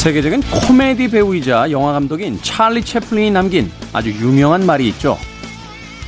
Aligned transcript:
세계적인 0.00 0.40
코미디 0.40 1.08
배우이자 1.08 1.70
영화 1.70 1.92
감독인 1.92 2.40
찰리 2.40 2.82
채플린이 2.82 3.30
남긴 3.32 3.70
아주 3.92 4.10
유명한 4.10 4.64
말이 4.64 4.88
있죠. 4.88 5.18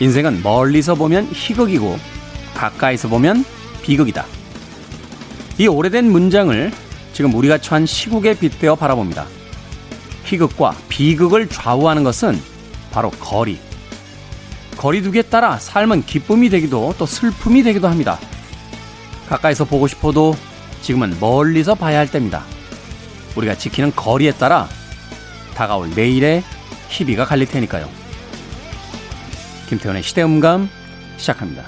인생은 0.00 0.42
멀리서 0.42 0.94
보면 0.94 1.28
희극이고 1.30 1.98
가까이서 2.54 3.08
보면 3.08 3.44
비극이다. 3.82 4.24
이 5.58 5.66
오래된 5.66 6.10
문장을 6.10 6.72
지금 7.12 7.34
우리가 7.34 7.58
처한 7.58 7.84
시국에 7.84 8.32
빗대어 8.32 8.76
바라봅니다. 8.76 9.26
희극과 10.24 10.74
비극을 10.88 11.50
좌우하는 11.50 12.02
것은 12.02 12.40
바로 12.92 13.10
거리. 13.10 13.58
거리두기에 14.78 15.20
따라 15.20 15.58
삶은 15.58 16.06
기쁨이 16.06 16.48
되기도 16.48 16.94
또 16.96 17.04
슬픔이 17.04 17.62
되기도 17.62 17.88
합니다. 17.88 18.18
가까이서 19.28 19.66
보고 19.66 19.86
싶어도 19.86 20.34
지금은 20.80 21.18
멀리서 21.20 21.74
봐야 21.74 21.98
할 21.98 22.10
때입니다. 22.10 22.42
우리가 23.36 23.54
지키는 23.54 23.92
거리에 23.94 24.32
따라 24.32 24.68
다가올 25.54 25.90
내일의 25.94 26.42
희비가 26.88 27.24
갈릴 27.24 27.48
테니까요. 27.48 27.88
김태훈의 29.68 30.02
시대음감 30.02 30.68
시작합니다. 31.16 31.64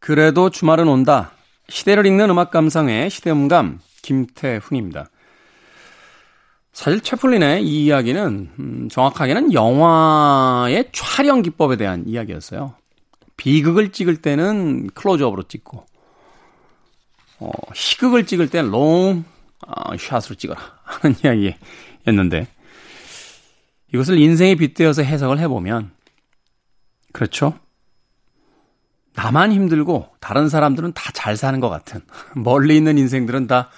그래도 0.00 0.50
주말은 0.50 0.86
온다. 0.86 1.30
시대를 1.70 2.04
읽는 2.04 2.28
음악 2.28 2.50
감상의 2.50 3.08
시대음감 3.08 3.80
김태훈입니다. 4.02 5.06
사실 6.74 7.00
채플린의 7.00 7.64
이 7.64 7.84
이야기는 7.86 8.50
음, 8.58 8.88
정확하게는 8.90 9.52
영화의 9.52 10.90
촬영 10.92 11.40
기법에 11.40 11.76
대한 11.76 12.04
이야기였어요. 12.06 12.74
비극을 13.36 13.92
찍을 13.92 14.16
때는 14.16 14.88
클로즈업으로 14.90 15.44
찍고 15.44 15.86
어, 17.38 17.50
희극을 17.74 18.26
찍을 18.26 18.50
때는 18.50 18.70
롱 18.70 19.24
어, 19.66 19.96
샷으로 19.96 20.34
찍어라 20.34 20.60
하는 20.82 21.16
이야기였는데 21.24 22.48
이것을 23.92 24.18
인생에 24.18 24.56
빗대어서 24.56 25.02
해석을 25.02 25.38
해보면 25.38 25.92
그렇죠. 27.12 27.58
나만 29.14 29.52
힘들고 29.52 30.08
다른 30.20 30.48
사람들은 30.48 30.92
다 30.92 31.12
잘 31.14 31.38
사는 31.38 31.58
것 31.58 31.70
같은 31.70 32.02
멀리 32.36 32.76
있는 32.76 32.98
인생들은 32.98 33.46
다 33.46 33.70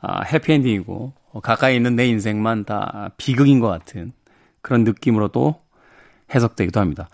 아, 0.00 0.22
해피엔딩이고 0.22 1.12
가까이 1.40 1.76
있는 1.76 1.96
내 1.96 2.06
인생만 2.06 2.64
다 2.64 3.10
비극인 3.16 3.60
것 3.60 3.68
같은 3.68 4.12
그런 4.60 4.84
느낌으로도 4.84 5.60
해석되기도 6.34 6.80
합니다. 6.80 7.08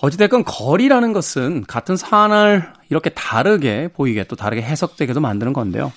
어찌됐건 0.00 0.44
거리라는 0.44 1.12
것은 1.12 1.62
같은 1.62 1.96
사안을 1.96 2.68
이렇게 2.90 3.10
다르게 3.10 3.88
보이게 3.88 4.24
또 4.24 4.34
다르게 4.34 4.62
해석되게도 4.62 5.20
만드는 5.20 5.52
건데요. 5.52 5.92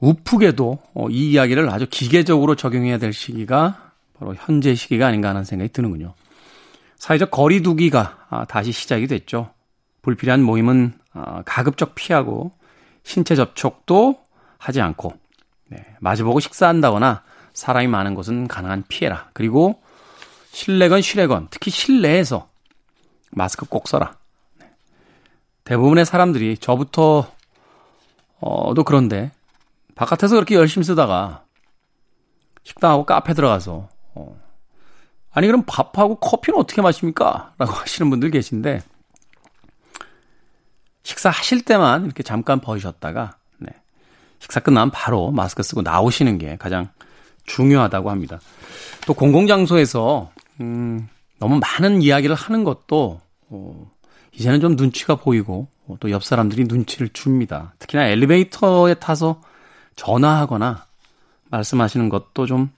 우프게도 0.00 0.78
어, 0.94 1.08
이 1.10 1.30
이야기를 1.32 1.70
아주 1.70 1.86
기계적으로 1.90 2.54
적용해야 2.54 2.98
될 2.98 3.12
시기가 3.12 3.92
바로 4.18 4.34
현재 4.36 4.74
시기가 4.74 5.06
아닌가 5.06 5.30
하는 5.30 5.44
생각이 5.44 5.72
드는군요. 5.72 6.14
사회적 6.96 7.30
거리두기가 7.30 8.26
아, 8.28 8.44
다시 8.44 8.72
시작이 8.72 9.06
됐죠. 9.06 9.50
불필요한 10.02 10.42
모임은 10.42 10.92
아, 11.12 11.42
가급적 11.44 11.94
피하고 11.94 12.52
신체 13.02 13.34
접촉도 13.34 14.18
하지 14.58 14.80
않고 14.80 15.14
네, 15.68 15.84
마주보고 16.00 16.40
식사한다거나 16.40 17.22
사람이 17.52 17.86
많은 17.86 18.14
곳은 18.14 18.48
가능한 18.48 18.84
피해라. 18.88 19.30
그리고 19.32 19.82
실내건 20.50 21.02
실외건 21.02 21.48
특히 21.50 21.70
실내에서 21.70 22.48
마스크 23.30 23.66
꼭 23.66 23.88
써라. 23.88 24.16
네. 24.58 24.70
대부분의 25.64 26.06
사람들이 26.06 26.58
저부터 26.58 27.30
어도 28.40 28.84
그런데 28.84 29.32
바깥에서 29.94 30.36
그렇게 30.36 30.54
열심히 30.54 30.84
쓰다가 30.84 31.44
식당하고 32.62 33.04
카페 33.04 33.34
들어가서 33.34 33.88
어, 34.14 34.40
아니 35.32 35.46
그럼 35.46 35.64
밥하고 35.66 36.16
커피는 36.16 36.58
어떻게 36.58 36.82
마십니까? 36.82 37.54
라고 37.58 37.72
하시는 37.74 38.08
분들 38.08 38.30
계신데 38.30 38.82
식사하실 41.02 41.64
때만 41.64 42.04
이렇게 42.04 42.22
잠깐 42.22 42.60
벗으셨다가 42.60 43.30
네. 43.32 43.37
식사 44.38 44.60
끝나면 44.60 44.90
바로 44.90 45.30
마스크 45.30 45.62
쓰고 45.62 45.82
나오시는 45.82 46.38
게 46.38 46.56
가장 46.56 46.88
중요하다고 47.46 48.10
합니다. 48.10 48.40
또 49.06 49.14
공공장소에서 49.14 50.30
음, 50.60 51.08
너무 51.38 51.60
많은 51.60 52.02
이야기를 52.02 52.34
하는 52.34 52.64
것도 52.64 53.20
어, 53.48 53.90
이제는 54.32 54.60
좀 54.60 54.76
눈치가 54.76 55.16
보이고 55.16 55.68
어, 55.86 55.96
또옆 56.00 56.22
사람들이 56.24 56.64
눈치를 56.64 57.08
줍니다. 57.10 57.74
특히나 57.78 58.06
엘리베이터에 58.08 58.94
타서 58.94 59.40
전화하거나 59.96 60.86
말씀하시는 61.50 62.08
것도 62.08 62.46
좀 62.46 62.70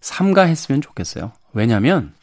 삼가했으면 0.00 0.80
좋겠어요. 0.80 1.32
왜냐하면 1.52 2.14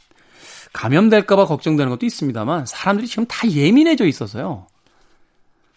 감염될까봐 0.74 1.46
걱정되는 1.46 1.90
것도 1.90 2.06
있습니다만 2.06 2.66
사람들이 2.66 3.08
지금 3.08 3.26
다 3.26 3.50
예민해져 3.50 4.06
있어서요. 4.06 4.68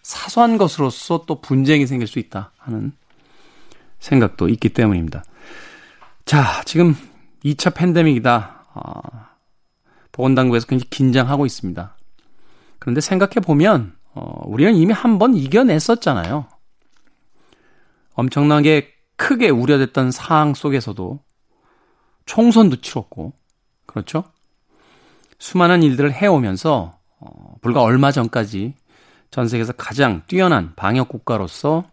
사소한 0.03 0.59
것으로서 0.59 1.25
또 1.27 1.41
분쟁이 1.41 1.87
생길 1.87 2.07
수 2.07 2.19
있다 2.19 2.53
하는 2.59 2.93
생각도 4.01 4.49
있기 4.49 4.71
때문입니다. 4.71 5.23
자, 6.25 6.63
지금 6.65 6.97
2차 7.45 7.75
팬데믹이다. 7.75 8.67
어, 8.75 9.01
보건당국에서 10.13 10.67
굉장히 10.67 10.91
긴장하고 10.91 11.47
있습니다. 11.47 11.97
그런데 12.79 13.01
생각해 13.01 13.35
보면 13.43 13.95
어, 14.15 14.43
우리는 14.47 14.75
이미 14.75 14.93
한 14.93 15.19
번 15.19 15.35
이겨냈었잖아요. 15.35 16.47
엄청나게 18.15 18.93
크게 19.17 19.51
우려됐던 19.51 20.11
상황 20.11 20.55
속에서도 20.55 21.21
총선도 22.27 22.77
치렀고, 22.81 23.33
그렇죠? 23.87 24.25
수많은 25.39 25.83
일들을 25.83 26.13
해오면서 26.13 26.99
어, 27.19 27.55
불과 27.61 27.83
얼마 27.83 28.13
전까지 28.13 28.75
전 29.31 29.49
세계에서 29.49 29.73
가장 29.75 30.23
뛰어난 30.27 30.75
방역 30.75 31.09
국가로서 31.09 31.85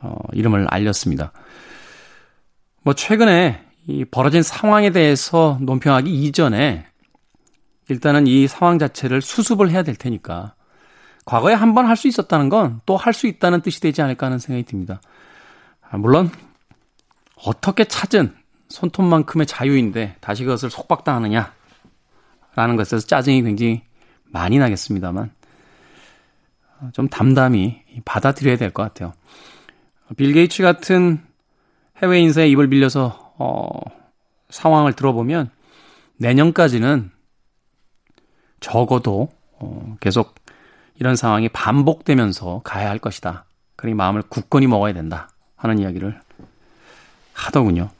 어, 0.00 0.16
이름을 0.32 0.66
알렸습니다. 0.70 1.32
뭐 2.82 2.94
최근에 2.94 3.64
이 3.86 4.04
벌어진 4.04 4.42
상황에 4.42 4.90
대해서 4.90 5.58
논평하기 5.60 6.10
이전에 6.12 6.86
일단은 7.88 8.26
이 8.26 8.46
상황 8.46 8.78
자체를 8.78 9.22
수습을 9.22 9.70
해야 9.70 9.82
될 9.82 9.96
테니까 9.96 10.54
과거에 11.24 11.54
한 11.54 11.74
번 11.74 11.86
할 11.86 11.96
수 11.96 12.08
있었다는 12.08 12.48
건 12.48 12.80
또 12.86 12.96
할 12.96 13.12
수 13.12 13.26
있다는 13.26 13.60
뜻이 13.62 13.80
되지 13.80 14.02
않을까 14.02 14.26
하는 14.26 14.38
생각이 14.38 14.64
듭니다. 14.66 15.00
아, 15.90 15.96
물론 15.96 16.30
어떻게 17.44 17.84
찾은 17.84 18.34
손톱만큼의 18.68 19.46
자유인데 19.46 20.16
다시 20.20 20.44
그것을 20.44 20.70
속박당하느냐 20.70 21.52
라는 22.54 22.76
것에서 22.76 23.06
짜증이 23.06 23.42
굉장히 23.42 23.82
많이 24.26 24.58
나겠습니다만 24.58 25.30
어, 26.80 26.90
좀 26.92 27.08
담담히 27.08 27.82
받아들여야 28.04 28.56
될 28.56 28.70
것 28.72 28.82
같아요. 28.82 29.12
빌 30.16 30.32
게이츠 30.32 30.62
같은 30.62 31.22
해외 32.02 32.20
인사에 32.20 32.48
입을 32.48 32.68
빌려서 32.68 33.34
어, 33.38 33.68
상황을 34.50 34.94
들어보면 34.94 35.50
내년까지는 36.16 37.10
적어도 38.60 39.30
어, 39.58 39.96
계속 40.00 40.34
이런 40.98 41.16
상황이 41.16 41.48
반복되면서 41.48 42.62
가야 42.64 42.88
할 42.88 42.98
것이다. 42.98 43.44
그러니 43.76 43.94
마음을 43.94 44.22
굳건히 44.22 44.66
먹어야 44.66 44.92
된다 44.92 45.28
하는 45.56 45.78
이야기를 45.78 46.20
하더군요. 47.32 47.90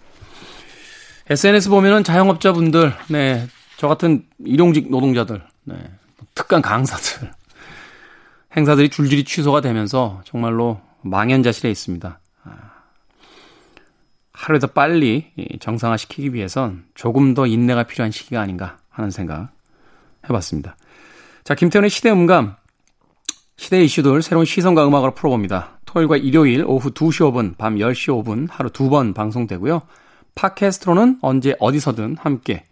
SNS 1.31 1.69
보면은 1.69 2.03
자영업자분들, 2.05 2.95
네, 3.09 3.47
저 3.77 3.87
같은 3.87 4.25
일용직 4.45 4.91
노동자들, 4.91 5.43
네, 5.65 5.77
특강 6.35 6.63
강사들, 6.63 7.31
행사들이 8.57 8.89
줄줄이 8.89 9.25
취소가 9.25 9.61
되면서 9.61 10.23
정말로 10.25 10.81
망연자실해 11.09 11.71
있습니다. 11.71 12.21
아, 12.45 12.51
하루에 14.33 14.59
더 14.59 14.69
빨리 14.69 15.33
정상화시키기 15.61 16.35
위해선 16.35 16.85
조금 16.95 17.35
더 17.35 17.47
인내가 17.47 17.83
필요한 17.85 18.11
시기가 18.11 18.41
아닌가 18.41 18.79
하는 18.91 19.11
생각 19.11 19.51
해봤습니다. 20.29 20.77
자, 21.45 21.55
김태훈의 21.55 21.91
시대 21.91 22.11
음감. 22.11 22.57
시대 23.57 23.83
이슈들 23.83 24.23
새로운 24.23 24.47
시선과 24.47 24.87
음악으로 24.87 25.15
풀어봅니다. 25.15 25.81
토요일과 25.85 26.17
일요일 26.17 26.65
오후 26.65 26.91
2시 26.91 27.33
5분, 27.33 27.57
밤 27.57 27.77
10시 27.77 28.23
5분 28.23 28.49
하루 28.51 28.71
두 28.71 28.89
번 28.89 29.15
방송되고요. 29.15 29.83
팟캐스트로는 30.35 31.19
언제 31.23 31.57
어디서든 31.59 32.17
함께 32.21 32.65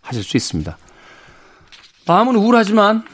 하실 0.00 0.24
수 0.24 0.36
있습니다. 0.36 0.76
마음은 2.08 2.34
우울하지만 2.36 3.04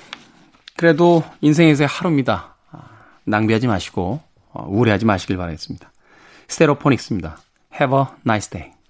그래도 0.76 1.22
인생에서의 1.42 1.86
하루입니다. 1.86 2.54
아, 2.70 2.78
낭비하지 3.24 3.66
마시고 3.66 4.02
어, 4.12 4.31
우울해하지 4.54 5.04
마시길 5.04 5.36
바라겠습니다. 5.36 5.92
스테로포닉스입니다. 6.48 7.38
Have 7.80 7.96
a 7.96 8.04
nice 8.26 8.50
day. 8.50 8.81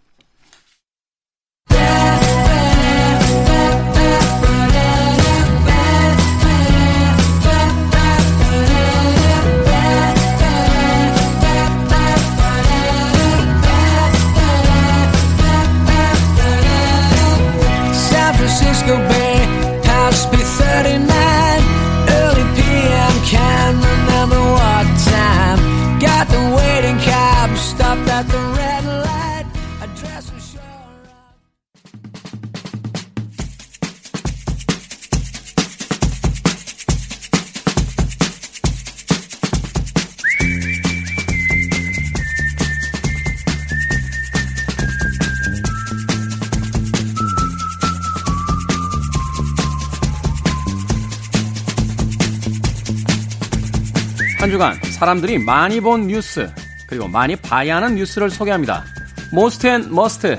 사람들이 55.02 55.36
많이 55.38 55.80
본 55.80 56.06
뉴스 56.06 56.48
그리고 56.86 57.08
많이 57.08 57.34
봐야 57.34 57.74
하는 57.74 57.96
뉴스를 57.96 58.30
소개합니다. 58.30 58.84
Most 59.32 59.66
and 59.66 59.92
Must 59.92 60.38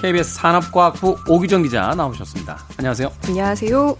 KBS 0.00 0.36
산업과학부 0.36 1.18
오기정 1.28 1.64
기자 1.64 1.94
나오셨습니다. 1.94 2.64
안녕하세요. 2.78 3.12
안녕하세요. 3.26 3.96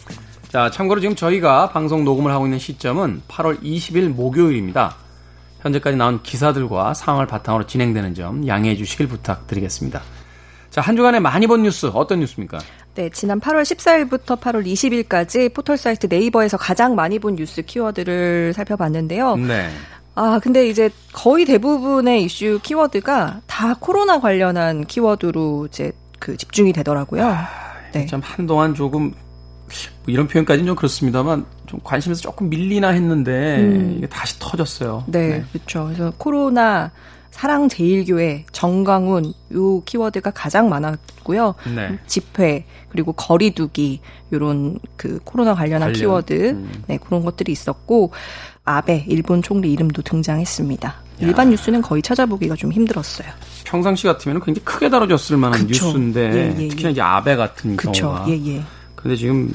자, 0.48 0.70
참고로 0.70 1.02
지금 1.02 1.14
저희가 1.14 1.69
방송 1.69 2.02
녹음을 2.02 2.32
하고 2.32 2.46
있는 2.46 2.58
시점은 2.58 3.20
8월 3.28 3.60
20일 3.62 4.08
목요일입니다. 4.08 4.96
현재까지 5.60 5.98
나온 5.98 6.22
기사들과 6.22 6.94
상황을 6.94 7.26
바탕으로 7.26 7.66
진행되는 7.66 8.14
점 8.14 8.48
양해해 8.48 8.76
주시길 8.76 9.06
부탁드리겠습니다. 9.08 10.00
자, 10.74 10.80
한 10.80 10.96
주간에 10.96 11.20
많이 11.20 11.46
본 11.46 11.62
뉴스 11.62 11.86
어떤 11.94 12.18
뉴스입니까? 12.18 12.58
네, 12.96 13.08
지난 13.10 13.38
8월 13.38 13.62
14일부터 13.62 14.40
8월 14.40 14.66
20일까지 14.66 15.54
포털 15.54 15.76
사이트 15.76 16.08
네이버에서 16.10 16.56
가장 16.56 16.96
많이 16.96 17.20
본 17.20 17.36
뉴스 17.36 17.62
키워드를 17.62 18.52
살펴봤는데요. 18.54 19.36
네. 19.36 19.68
아, 20.16 20.40
근데 20.42 20.66
이제 20.66 20.90
거의 21.12 21.44
대부분의 21.44 22.24
이슈 22.24 22.58
키워드가 22.60 23.42
다 23.46 23.76
코로나 23.78 24.18
관련한 24.18 24.84
키워드로 24.84 25.66
이제 25.66 25.92
그 26.18 26.36
집중이 26.36 26.72
되더라고요. 26.72 27.24
아, 27.24 27.48
네. 27.92 28.06
참 28.06 28.20
한동안 28.24 28.74
조금 28.74 29.10
뭐 29.10 29.14
이런 30.08 30.26
표현까지는 30.26 30.66
좀 30.66 30.74
그렇습니다만 30.74 31.46
좀 31.66 31.78
관심에서 31.84 32.20
조금 32.20 32.50
밀리나 32.50 32.88
했는데 32.88 33.60
음. 33.60 33.94
이게 33.98 34.08
다시 34.08 34.40
터졌어요. 34.40 35.04
네, 35.06 35.28
네, 35.28 35.44
그렇죠. 35.52 35.84
그래서 35.84 36.12
코로나 36.18 36.90
사랑제일교회, 37.34 38.44
정강훈 38.52 39.32
요 39.54 39.82
키워드가 39.82 40.31
가장 40.31 40.69
많았고요. 40.69 41.56
네. 41.75 41.98
집회 42.06 42.64
그리고 42.90 43.12
거리두기 43.12 44.00
요런 44.32 44.78
그 44.96 45.19
코로나 45.25 45.52
관련한 45.52 45.88
관련. 45.88 45.94
키워드 45.94 46.50
음. 46.50 46.84
네 46.86 46.96
그런 46.96 47.25
것들이 47.25 47.50
있었고 47.50 48.12
아베 48.64 49.04
일본 49.08 49.42
총리 49.42 49.72
이름도 49.72 50.02
등장했습니다. 50.02 50.88
야. 50.88 50.94
일반 51.19 51.50
뉴스는 51.50 51.82
거의 51.82 52.02
찾아보기가 52.02 52.54
좀 52.54 52.70
힘들었어요. 52.70 53.28
평상시 53.64 54.06
같으면 54.06 54.40
굉장히 54.40 54.64
크게 54.64 54.88
다뤄졌을 54.88 55.36
만한 55.36 55.66
그쵸. 55.66 55.86
뉴스인데 55.86 56.20
예, 56.56 56.62
예, 56.62 56.69
특히나 56.69 56.88
예. 56.90 56.92
이제 56.92 57.00
아베 57.00 57.34
같은 57.34 57.76
그쵸. 57.76 57.90
경우가. 57.90 58.26
예, 58.28 58.32
예. 58.46 58.62
근데 58.94 59.16
지금 59.16 59.50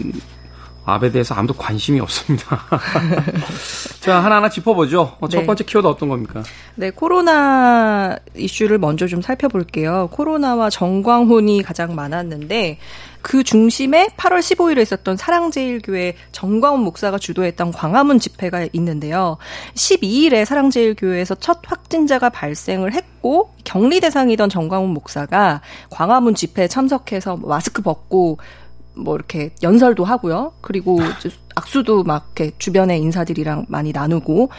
아베에 0.89 1.11
대해서 1.11 1.35
아무도 1.35 1.53
관심이 1.53 1.99
없습니다. 1.99 2.61
자, 4.01 4.19
하나하나 4.23 4.49
짚어보죠. 4.49 5.17
어, 5.19 5.27
첫 5.27 5.39
네. 5.39 5.45
번째 5.45 5.63
키워드 5.63 5.87
어떤 5.87 6.09
겁니까? 6.09 6.43
네, 6.75 6.89
코로나 6.89 8.17
이슈를 8.35 8.77
먼저 8.77 9.07
좀 9.07 9.21
살펴볼게요. 9.21 10.09
코로나와 10.11 10.69
정광훈이 10.69 11.63
가장 11.63 11.95
많았는데, 11.95 12.79
그 13.21 13.43
중심에 13.43 14.07
8월 14.17 14.39
15일에 14.39 14.81
있었던 14.81 15.17
사랑제일교회 15.17 16.15
정광훈 16.31 16.81
목사가 16.81 17.17
주도했던 17.17 17.73
광화문 17.73 18.19
집회가 18.19 18.65
있는데요. 18.71 19.37
12일에 19.73 20.45
사랑제일교회에서 20.45 21.35
첫 21.35 21.59
확진자가 21.65 22.29
발생을 22.29 22.93
했고 22.93 23.53
격리 23.65 23.99
대상이던 23.99 24.49
정광훈 24.49 24.89
목사가 24.91 25.61
광화문 25.89 26.33
집회에 26.33 26.67
참석해서 26.67 27.37
마스크 27.37 27.81
벗고 27.81 28.37
뭐 28.99 29.15
이렇게 29.15 29.51
연설도 29.63 30.03
하고요. 30.03 30.53
그리고 30.61 30.99
악수도 31.55 32.03
막 32.03 32.31
이렇게 32.35 32.55
주변의 32.57 32.99
인사들이랑 33.01 33.65
많이 33.67 33.91
나누고 33.91 34.49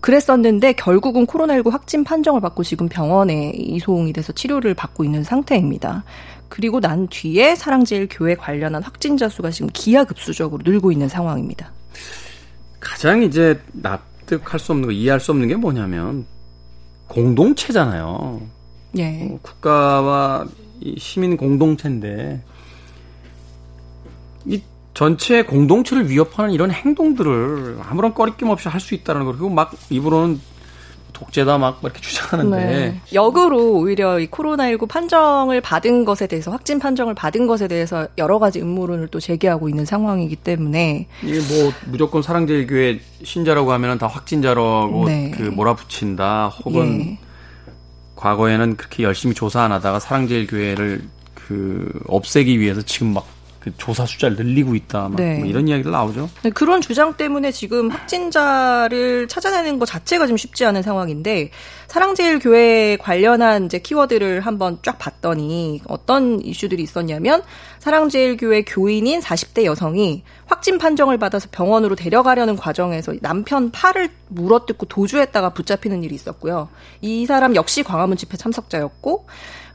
그랬었는데 0.00 0.74
결국은 0.74 1.26
코로나19 1.26 1.70
확진 1.70 2.04
판정을 2.04 2.40
받고 2.40 2.62
지금 2.62 2.88
병원에 2.88 3.50
이송이 3.54 4.12
돼서 4.12 4.32
치료를 4.32 4.74
받고 4.74 5.04
있는 5.04 5.24
상태입니다. 5.24 6.04
그리고 6.48 6.80
난 6.80 7.08
뒤에 7.08 7.54
사랑제일 7.54 8.08
교회 8.10 8.34
관련한 8.34 8.82
확진자 8.82 9.28
수가 9.28 9.50
지금 9.50 9.68
기하급수적으로 9.72 10.62
늘고 10.64 10.92
있는 10.92 11.08
상황입니다. 11.08 11.72
가장 12.80 13.22
이제 13.22 13.60
납득할 13.72 14.58
수 14.58 14.72
없는 14.72 14.86
거 14.86 14.92
이해할 14.92 15.20
수 15.20 15.32
없는 15.32 15.48
게 15.48 15.56
뭐냐면 15.56 16.26
공동체잖아요. 17.08 18.40
예. 18.98 19.28
어, 19.30 19.38
국가와 19.42 20.46
시민 20.96 21.36
공동체인데 21.36 22.42
이 24.46 24.62
전체 24.94 25.42
공동체를 25.42 26.10
위협하는 26.10 26.52
이런 26.52 26.70
행동들을 26.72 27.78
아무런 27.88 28.14
꺼리낌 28.14 28.48
없이 28.48 28.68
할 28.68 28.80
수 28.80 28.94
있다는 28.94 29.24
거 29.24 29.32
그리고 29.32 29.48
막 29.48 29.72
입으로는 29.90 30.40
독재다 31.12 31.58
막 31.58 31.80
이렇게 31.82 32.00
주장하는데 32.00 32.56
네. 32.64 33.00
역으로 33.12 33.72
오히려 33.72 34.20
이 34.20 34.28
코로나19 34.28 34.88
판정을 34.88 35.60
받은 35.60 36.04
것에 36.04 36.26
대해서 36.28 36.50
확진 36.52 36.78
판정을 36.78 37.14
받은 37.14 37.46
것에 37.46 37.66
대해서 37.66 38.06
여러 38.18 38.38
가지 38.38 38.60
음모론을 38.60 39.08
또 39.08 39.18
제기하고 39.18 39.68
있는 39.68 39.84
상황이기 39.84 40.36
때문에 40.36 41.08
이게 41.24 41.40
뭐 41.40 41.72
무조건 41.86 42.22
사랑제일교회 42.22 43.00
신자라고 43.24 43.72
하면은 43.72 43.98
다 43.98 44.06
확진자라고 44.06 45.04
네. 45.06 45.32
그 45.34 45.42
몰아붙인다 45.42 46.48
혹은 46.48 47.00
예. 47.00 47.18
과거에는 48.16 48.76
그렇게 48.76 49.02
열심히 49.02 49.34
조사 49.34 49.62
안 49.62 49.72
하다가 49.72 50.00
사랑제일교회를 50.00 51.02
그 51.34 51.88
없애기 52.06 52.60
위해서 52.60 52.82
지금 52.82 53.14
막 53.14 53.26
그 53.68 53.74
조사 53.76 54.06
숫자를 54.06 54.36
늘리고 54.36 54.74
있다. 54.74 55.10
네. 55.16 55.38
뭐 55.38 55.46
이런 55.46 55.68
이야기들 55.68 55.90
나오죠. 55.90 56.28
네, 56.42 56.50
그런 56.50 56.80
주장 56.80 57.14
때문에 57.14 57.52
지금 57.52 57.90
확진자를 57.90 59.28
찾아내는 59.28 59.78
것 59.78 59.86
자체가 59.86 60.26
좀 60.26 60.36
쉽지 60.36 60.64
않은 60.64 60.82
상황인데 60.82 61.50
사랑제일교회 61.88 62.98
관련한 63.00 63.66
이제 63.66 63.78
키워드를 63.78 64.40
한번 64.40 64.78
쫙 64.82 64.98
봤더니 64.98 65.80
어떤 65.88 66.40
이슈들이 66.40 66.82
있었냐면 66.82 67.42
사랑제일교회 67.78 68.62
교인인 68.62 69.20
40대 69.20 69.64
여성이 69.64 70.22
확진 70.46 70.78
판정을 70.78 71.18
받아서 71.18 71.48
병원으로 71.50 71.94
데려가려는 71.94 72.56
과정에서 72.56 73.14
남편 73.20 73.70
팔을 73.70 74.10
물어뜯고 74.28 74.86
도주했다가 74.86 75.50
붙잡히는 75.50 76.02
일이 76.02 76.14
있었고요. 76.14 76.68
이 77.00 77.26
사람 77.26 77.54
역시 77.54 77.82
광화문 77.82 78.16
집회 78.16 78.36
참석자였고 78.36 79.26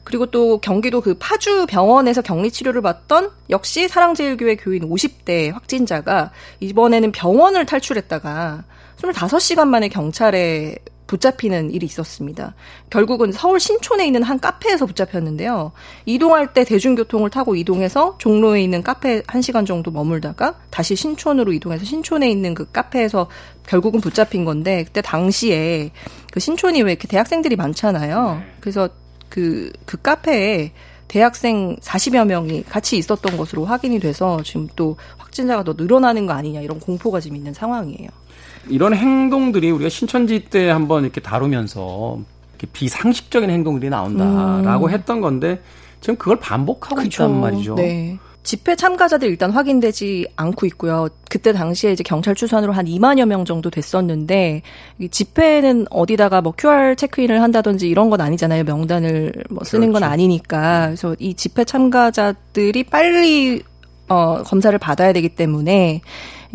그리고 0.04 0.26
또 0.26 0.58
경기도 0.58 1.00
그 1.00 1.14
파주 1.18 1.66
병원에서 1.66 2.22
격리 2.22 2.50
치료를 2.50 2.82
받던 2.82 3.30
역시 3.50 3.88
사랑제일교회 3.88 4.56
교인 4.56 4.88
50대 4.88 5.52
확진자가 5.52 6.30
이번에는 6.60 7.10
병원을 7.12 7.66
탈출했다가 7.66 8.64
25시간 8.98 9.66
만에 9.68 9.88
경찰에 9.88 10.76
붙잡히는 11.06 11.70
일이 11.70 11.86
있었습니다. 11.86 12.54
결국은 12.90 13.30
서울 13.32 13.60
신촌에 13.60 14.06
있는 14.06 14.22
한 14.22 14.40
카페에서 14.40 14.86
붙잡혔는데요. 14.86 15.72
이동할 16.06 16.52
때 16.52 16.64
대중교통을 16.64 17.30
타고 17.30 17.54
이동해서 17.54 18.16
종로에 18.18 18.62
있는 18.62 18.82
카페 18.82 19.20
1시간 19.22 19.66
정도 19.66 19.90
머물다가 19.90 20.58
다시 20.70 20.96
신촌으로 20.96 21.52
이동해서 21.52 21.84
신촌에 21.84 22.30
있는 22.30 22.54
그 22.54 22.70
카페에서 22.70 23.28
결국은 23.66 24.00
붙잡힌 24.00 24.44
건데 24.44 24.84
그때 24.84 25.02
당시에 25.02 25.90
그 26.32 26.40
신촌이 26.40 26.82
왜 26.82 26.92
이렇게 26.92 27.06
대학생들이 27.06 27.56
많잖아요. 27.56 28.36
네. 28.40 28.54
그래서 28.60 28.88
그, 29.34 29.72
그 29.84 30.00
카페에 30.00 30.70
대학생 31.08 31.74
40여 31.80 32.24
명이 32.24 32.62
같이 32.68 32.96
있었던 32.96 33.36
것으로 33.36 33.64
확인이 33.64 33.98
돼서 33.98 34.40
지금 34.44 34.68
또 34.76 34.96
확진자가 35.18 35.64
더 35.64 35.74
늘어나는 35.76 36.26
거 36.26 36.34
아니냐 36.34 36.60
이런 36.60 36.78
공포가 36.78 37.18
지금 37.18 37.36
있는 37.36 37.52
상황이에요. 37.52 38.08
이런 38.68 38.94
행동들이 38.94 39.72
우리가 39.72 39.88
신천지 39.90 40.44
때 40.44 40.70
한번 40.70 41.02
이렇게 41.02 41.20
다루면서 41.20 42.20
이렇게 42.50 42.68
비상식적인 42.72 43.50
행동들이 43.50 43.90
나온다라고 43.90 44.86
음. 44.86 44.90
했던 44.90 45.20
건데 45.20 45.60
지금 46.00 46.14
그걸 46.14 46.38
반복하고 46.38 46.94
그쵸. 46.94 47.24
있단 47.24 47.40
말이죠. 47.40 47.74
네. 47.74 48.16
집회 48.44 48.76
참가자들 48.76 49.26
일단 49.26 49.50
확인되지 49.50 50.28
않고 50.36 50.66
있고요. 50.66 51.08
그때 51.30 51.52
당시에 51.52 51.92
이제 51.92 52.04
경찰 52.04 52.34
추산으로 52.34 52.72
한 52.72 52.84
2만여 52.84 53.24
명 53.24 53.44
정도 53.46 53.70
됐었는데 53.70 54.60
집회는 55.10 55.86
어디다가 55.90 56.42
뭐 56.42 56.52
QR 56.56 56.94
체크인을 56.94 57.40
한다든지 57.42 57.88
이런 57.88 58.10
건 58.10 58.20
아니잖아요. 58.20 58.64
명단을 58.64 59.32
뭐 59.50 59.64
쓰는 59.64 59.88
그렇죠. 59.88 60.00
건 60.00 60.12
아니니까. 60.12 60.86
그래서 60.88 61.16
이 61.18 61.34
집회 61.34 61.64
참가자들이 61.64 62.84
빨리 62.84 63.62
어 64.08 64.42
검사를 64.42 64.78
받아야 64.78 65.14
되기 65.14 65.30
때문에 65.30 66.02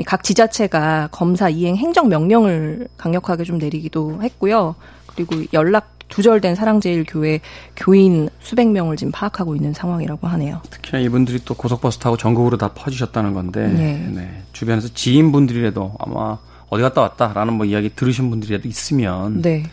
각 0.05 0.23
지자체가 0.23 1.09
검사 1.11 1.49
이행 1.49 1.75
행정 1.75 2.07
명령을 2.07 2.87
강력하게 2.97 3.43
좀 3.43 3.57
내리기도 3.57 4.21
했고요. 4.21 4.75
그리고 5.07 5.35
연락 5.53 5.98
두절된 6.09 6.55
사랑제일교회 6.55 7.39
교인 7.75 8.29
수백 8.39 8.67
명을 8.69 8.97
지금 8.97 9.11
파악하고 9.11 9.55
있는 9.55 9.73
상황이라고 9.73 10.27
하네요. 10.27 10.61
특히나 10.69 10.99
이분들이 10.99 11.39
또 11.45 11.53
고속버스 11.53 11.99
타고 11.99 12.17
전국으로 12.17 12.57
다 12.57 12.73
퍼지셨다는 12.73 13.33
건데 13.33 13.67
네. 13.67 14.09
네. 14.13 14.43
주변에서 14.51 14.89
지인분들이라도 14.93 15.95
아마 15.99 16.37
어디 16.69 16.81
갔다 16.81 17.01
왔다라는 17.01 17.53
뭐 17.53 17.65
이야기 17.65 17.89
들으신 17.95 18.29
분들이라도 18.29 18.67
있으면 18.67 19.41
네. 19.41 19.63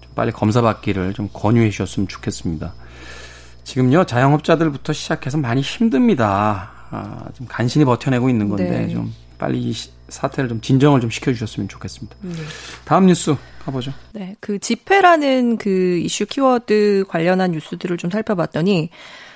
좀 0.00 0.12
빨리 0.14 0.30
검사 0.30 0.62
받기를 0.62 1.14
좀 1.14 1.28
권유해 1.32 1.70
주셨으면 1.70 2.08
좋겠습니다. 2.08 2.72
지금요 3.64 4.04
자영업자들부터 4.04 4.92
시작해서 4.92 5.36
많이 5.36 5.60
힘듭니다. 5.60 6.70
아, 6.90 7.26
좀 7.34 7.46
간신히 7.46 7.84
버텨내고 7.84 8.30
있는 8.30 8.48
건데 8.48 8.70
네. 8.70 8.88
좀 8.88 9.12
빨리 9.36 9.60
이 9.60 9.74
사태를 10.08 10.48
좀 10.48 10.60
진정을 10.60 11.00
좀 11.00 11.10
시켜주셨으면 11.10 11.68
좋겠습니다. 11.68 12.16
네. 12.22 12.32
다음 12.84 13.06
뉴스 13.06 13.36
가보죠. 13.60 13.92
네, 14.12 14.36
그 14.40 14.58
집회라는 14.58 15.58
그 15.58 15.98
이슈 15.98 16.26
키워드 16.26 17.04
관련한 17.08 17.52
뉴스들을 17.52 17.96
좀 17.98 18.10
살펴봤더니 18.10 18.90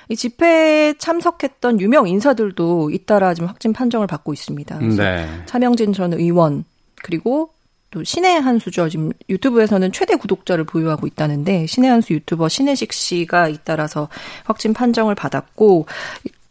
이 0.09 0.15
집회에 0.15 0.93
참석했던 0.97 1.79
유명 1.79 2.07
인사들도 2.07 2.91
잇따라 2.91 3.33
지금 3.33 3.47
확진 3.47 3.73
판정을 3.73 4.07
받고 4.07 4.33
있습니다. 4.33 4.79
네. 4.79 5.27
차명진 5.45 5.93
전 5.93 6.13
의원 6.13 6.65
그리고 7.01 7.51
또 7.93 8.03
신의 8.03 8.41
한수죠. 8.41 8.89
지금 8.89 9.11
유튜브에서는 9.29 9.91
최대 9.91 10.15
구독자를 10.15 10.63
보유하고 10.63 11.05
있다는데 11.05 11.67
신의 11.67 11.91
한수 11.91 12.13
유튜버 12.13 12.49
신혜식 12.49 12.91
씨가 12.91 13.49
잇따라서 13.49 14.09
확진 14.45 14.73
판정을 14.73 15.13
받았고 15.13 15.85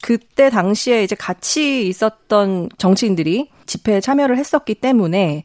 그때 0.03 0.51
당시에 0.51 1.05
이제 1.05 1.15
같이 1.15 1.89
있었던 1.89 2.69
정치인들이 2.77 3.49
집회에 3.65 4.01
참여를 4.01 4.37
했었기 4.37 4.75
때문에 4.75 5.45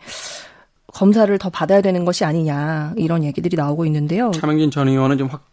검사를 0.87 1.37
더 1.37 1.49
받아야 1.49 1.81
되는 1.81 2.03
것이 2.03 2.25
아니냐 2.25 2.93
이런 2.97 3.23
얘기들이 3.23 3.55
나오고 3.55 3.85
있는데요. 3.85 4.31
차명진 4.31 4.71
전 4.71 4.87
의원은 4.87 5.19
좀 5.19 5.27
확, 5.27 5.45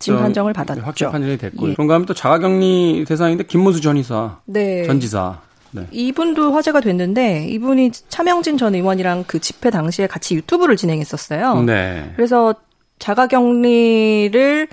진 0.00 0.18
판정을 0.18 0.52
받았죠. 0.52 0.80
확진 0.82 1.10
판정이 1.10 1.38
됐고 1.38 1.68
예. 1.68 1.72
그런가 1.74 1.94
하면 1.94 2.06
또 2.06 2.12
자가격리 2.12 3.04
대상인데 3.06 3.44
김문수 3.44 3.80
전 3.80 3.96
이사, 3.96 4.38
네. 4.46 4.84
전 4.84 4.98
지사. 4.98 5.38
네. 5.70 5.86
이분도 5.92 6.52
화제가 6.52 6.80
됐는데 6.80 7.46
이분이 7.46 7.92
차명진 8.08 8.58
전 8.58 8.74
의원이랑 8.74 9.24
그 9.28 9.38
집회 9.38 9.70
당시에 9.70 10.08
같이 10.08 10.34
유튜브를 10.34 10.76
진행했었어요. 10.76 11.62
네. 11.62 12.12
그래서 12.16 12.56
자가격리를 12.98 14.68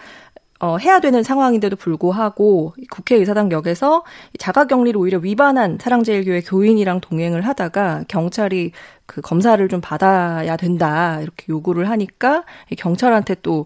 어, 0.59 0.77
해야 0.77 0.99
되는 0.99 1.21
상황인데도 1.23 1.75
불구하고 1.75 2.73
국회의사당역에서 2.89 4.03
자가격리를 4.39 4.99
오히려 4.99 5.19
위반한 5.19 5.77
사랑제일교회 5.79 6.41
교인이랑 6.41 7.01
동행을 7.01 7.41
하다가 7.45 8.05
경찰이 8.07 8.71
그 9.05 9.21
검사를 9.21 9.67
좀 9.69 9.81
받아야 9.81 10.57
된다 10.57 11.19
이렇게 11.21 11.45
요구를 11.49 11.89
하니까 11.89 12.43
경찰한테 12.77 13.35
또 13.43 13.65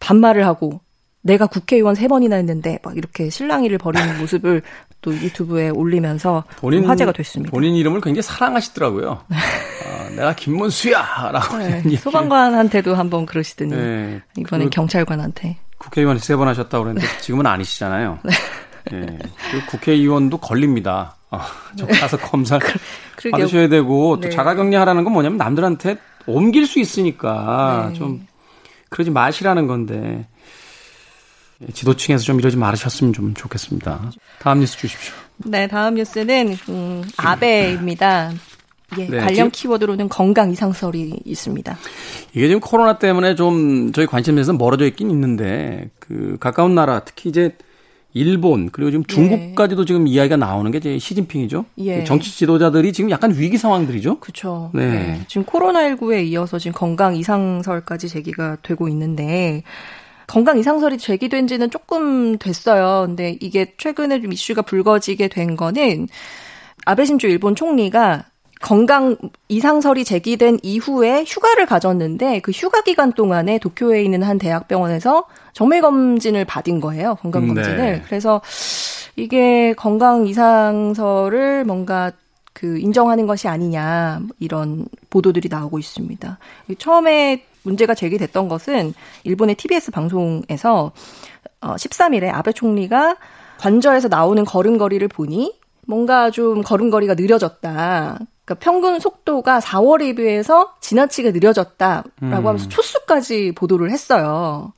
반말을 0.00 0.46
하고 0.46 0.80
내가 1.20 1.46
국회의원 1.46 1.94
세 1.94 2.08
번이나 2.08 2.36
했는데 2.36 2.78
막 2.82 2.96
이렇게 2.96 3.28
실랑이를 3.28 3.78
벌이는 3.78 4.18
모습을 4.20 4.62
또 5.02 5.12
유튜브에 5.12 5.68
올리면서 5.70 6.44
본인, 6.56 6.84
화제가 6.84 7.12
됐습니다. 7.12 7.50
본인 7.50 7.74
이름을 7.74 8.00
굉장히 8.00 8.22
사랑하시더라고요. 8.22 9.24
어, 10.16 10.20
내가 10.20 10.34
김문수야라고 10.34 11.58
네, 11.58 11.96
소방관한테도 11.96 12.94
한번 12.94 13.26
그러시더니 13.26 13.70
네, 13.74 14.20
이번엔 14.36 14.66
그, 14.68 14.70
경찰관한테 14.70 15.56
국회의원 15.78 16.18
세 16.18 16.36
번 16.36 16.48
하셨다고 16.48 16.84
그랬는데 16.84 17.06
지금은 17.20 17.46
아니시잖아요. 17.46 18.18
네. 18.90 19.00
네. 19.00 19.18
그 19.50 19.66
국회의원도 19.66 20.38
걸립니다. 20.38 21.16
어, 21.30 21.40
저 21.76 21.86
가서 21.86 22.16
검사 22.16 22.58
그, 22.58 23.30
받으셔야 23.30 23.68
되고 23.68 24.16
또 24.20 24.28
네. 24.28 24.30
자가격리하라는 24.30 25.04
건 25.04 25.12
뭐냐면 25.12 25.38
남들한테 25.38 25.96
옮길 26.26 26.66
수 26.66 26.78
있으니까 26.78 27.88
네. 27.92 27.98
좀 27.98 28.26
그러지 28.88 29.10
마시라는 29.10 29.66
건데 29.66 30.26
지도층에서 31.72 32.22
좀 32.24 32.38
이러지 32.38 32.56
말으셨으면 32.56 33.12
좀 33.12 33.34
좋겠습니다. 33.34 34.10
다음 34.38 34.60
뉴스 34.60 34.76
주십시오. 34.78 35.14
네, 35.38 35.66
다음 35.66 35.94
뉴스는 35.94 36.56
음, 36.68 37.04
아베입니다. 37.16 38.32
예, 38.98 39.06
네, 39.06 39.18
관련 39.18 39.50
키워드로는 39.50 40.08
건강 40.08 40.50
이상설이 40.50 41.20
있습니다. 41.24 41.76
이게 42.34 42.46
지금 42.46 42.60
코로나 42.60 42.98
때문에 42.98 43.34
좀 43.34 43.92
저희 43.92 44.06
관심에서 44.06 44.52
멀어져 44.52 44.86
있긴 44.86 45.10
있는데 45.10 45.90
그 45.98 46.36
가까운 46.38 46.74
나라 46.74 47.00
특히 47.00 47.30
이제 47.30 47.56
일본 48.16 48.70
그리고 48.70 48.90
지금 48.90 49.04
중국까지도 49.04 49.82
예. 49.82 49.86
지금 49.86 50.06
이야기가 50.06 50.36
나오는 50.36 50.70
게 50.70 50.78
이제 50.78 50.98
시진핑이죠. 50.98 51.66
예. 51.78 52.04
정치 52.04 52.34
지도자들이 52.34 52.92
지금 52.94 53.10
약간 53.10 53.34
위기 53.36 53.58
상황들이죠. 53.58 54.20
그렇죠. 54.20 54.70
네. 54.72 54.86
네. 54.88 55.20
지금 55.28 55.44
코로나19에 55.44 56.24
이어서 56.28 56.58
지금 56.58 56.72
건강 56.72 57.14
이상설까지 57.14 58.08
제기가 58.08 58.56
되고 58.62 58.88
있는데 58.88 59.64
건강 60.26 60.58
이상설이 60.58 60.96
제기된 60.96 61.46
지는 61.46 61.70
조금 61.70 62.38
됐어요. 62.38 63.04
근데 63.06 63.36
이게 63.40 63.74
최근에 63.76 64.22
좀 64.22 64.32
이슈가 64.32 64.62
불거지게 64.62 65.28
된 65.28 65.54
거는 65.54 66.08
아베 66.86 67.04
신조 67.04 67.28
일본 67.28 67.54
총리가 67.54 68.24
건강 68.60 69.16
이상설이 69.48 70.04
제기된 70.04 70.58
이후에 70.62 71.24
휴가를 71.26 71.66
가졌는데 71.66 72.40
그 72.40 72.52
휴가 72.52 72.82
기간 72.82 73.12
동안에 73.12 73.58
도쿄에 73.58 74.02
있는 74.02 74.22
한 74.22 74.38
대학병원에서 74.38 75.26
정밀 75.52 75.82
검진을 75.82 76.44
받은 76.44 76.80
거예요. 76.80 77.16
건강 77.16 77.46
검진을. 77.48 77.76
네. 77.76 78.02
그래서 78.06 78.40
이게 79.14 79.74
건강 79.74 80.26
이상설을 80.26 81.64
뭔가 81.64 82.12
그 82.52 82.78
인정하는 82.78 83.26
것이 83.26 83.48
아니냐 83.48 84.20
이런 84.38 84.86
보도들이 85.10 85.48
나오고 85.50 85.78
있습니다. 85.78 86.38
처음에 86.78 87.44
문제가 87.62 87.94
제기됐던 87.94 88.48
것은 88.48 88.94
일본의 89.24 89.56
TBS 89.56 89.90
방송에서 89.90 90.92
어 91.60 91.74
13일에 91.74 92.32
아베 92.32 92.52
총리가 92.52 93.16
관저에서 93.58 94.08
나오는 94.08 94.44
걸음걸이를 94.44 95.08
보니 95.08 95.58
뭔가 95.86 96.30
좀 96.30 96.62
걸음걸이가 96.62 97.14
느려졌다. 97.14 98.18
그러니까 98.46 98.54
평균 98.64 99.00
속도가 99.00 99.58
4월에 99.58 100.16
비해서 100.16 100.72
지나치게 100.80 101.32
느려졌다라고 101.32 102.10
음. 102.22 102.32
하면서 102.32 102.68
초수까지 102.68 103.52
보도를 103.56 103.90
했어요. 103.90 104.72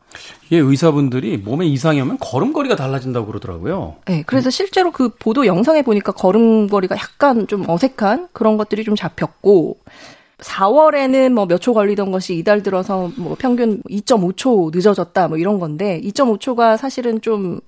이게 0.46 0.56
의사분들이 0.56 1.36
몸에 1.36 1.66
이상이 1.66 2.00
오면 2.00 2.16
걸음걸이가 2.18 2.76
달라진다고 2.76 3.26
그러더라고요. 3.26 3.96
네, 4.06 4.24
그래서 4.26 4.48
실제로 4.48 4.90
그 4.90 5.10
보도 5.10 5.44
영상에 5.46 5.82
보니까 5.82 6.12
걸음걸이가 6.12 6.96
약간 6.96 7.46
좀 7.46 7.68
어색한 7.68 8.28
그런 8.32 8.56
것들이 8.56 8.84
좀 8.84 8.96
잡혔고 8.96 9.76
4월에는 10.38 11.30
뭐 11.32 11.44
몇 11.46 11.60
초 11.60 11.74
걸리던 11.74 12.10
것이 12.10 12.36
이달 12.36 12.62
들어서 12.62 13.10
뭐 13.16 13.36
평균 13.38 13.82
2.5초 13.82 14.74
늦어졌다 14.74 15.28
뭐 15.28 15.36
이런 15.36 15.58
건데 15.58 16.00
2.5초가 16.02 16.76
사실은 16.78 17.20
좀 17.20 17.60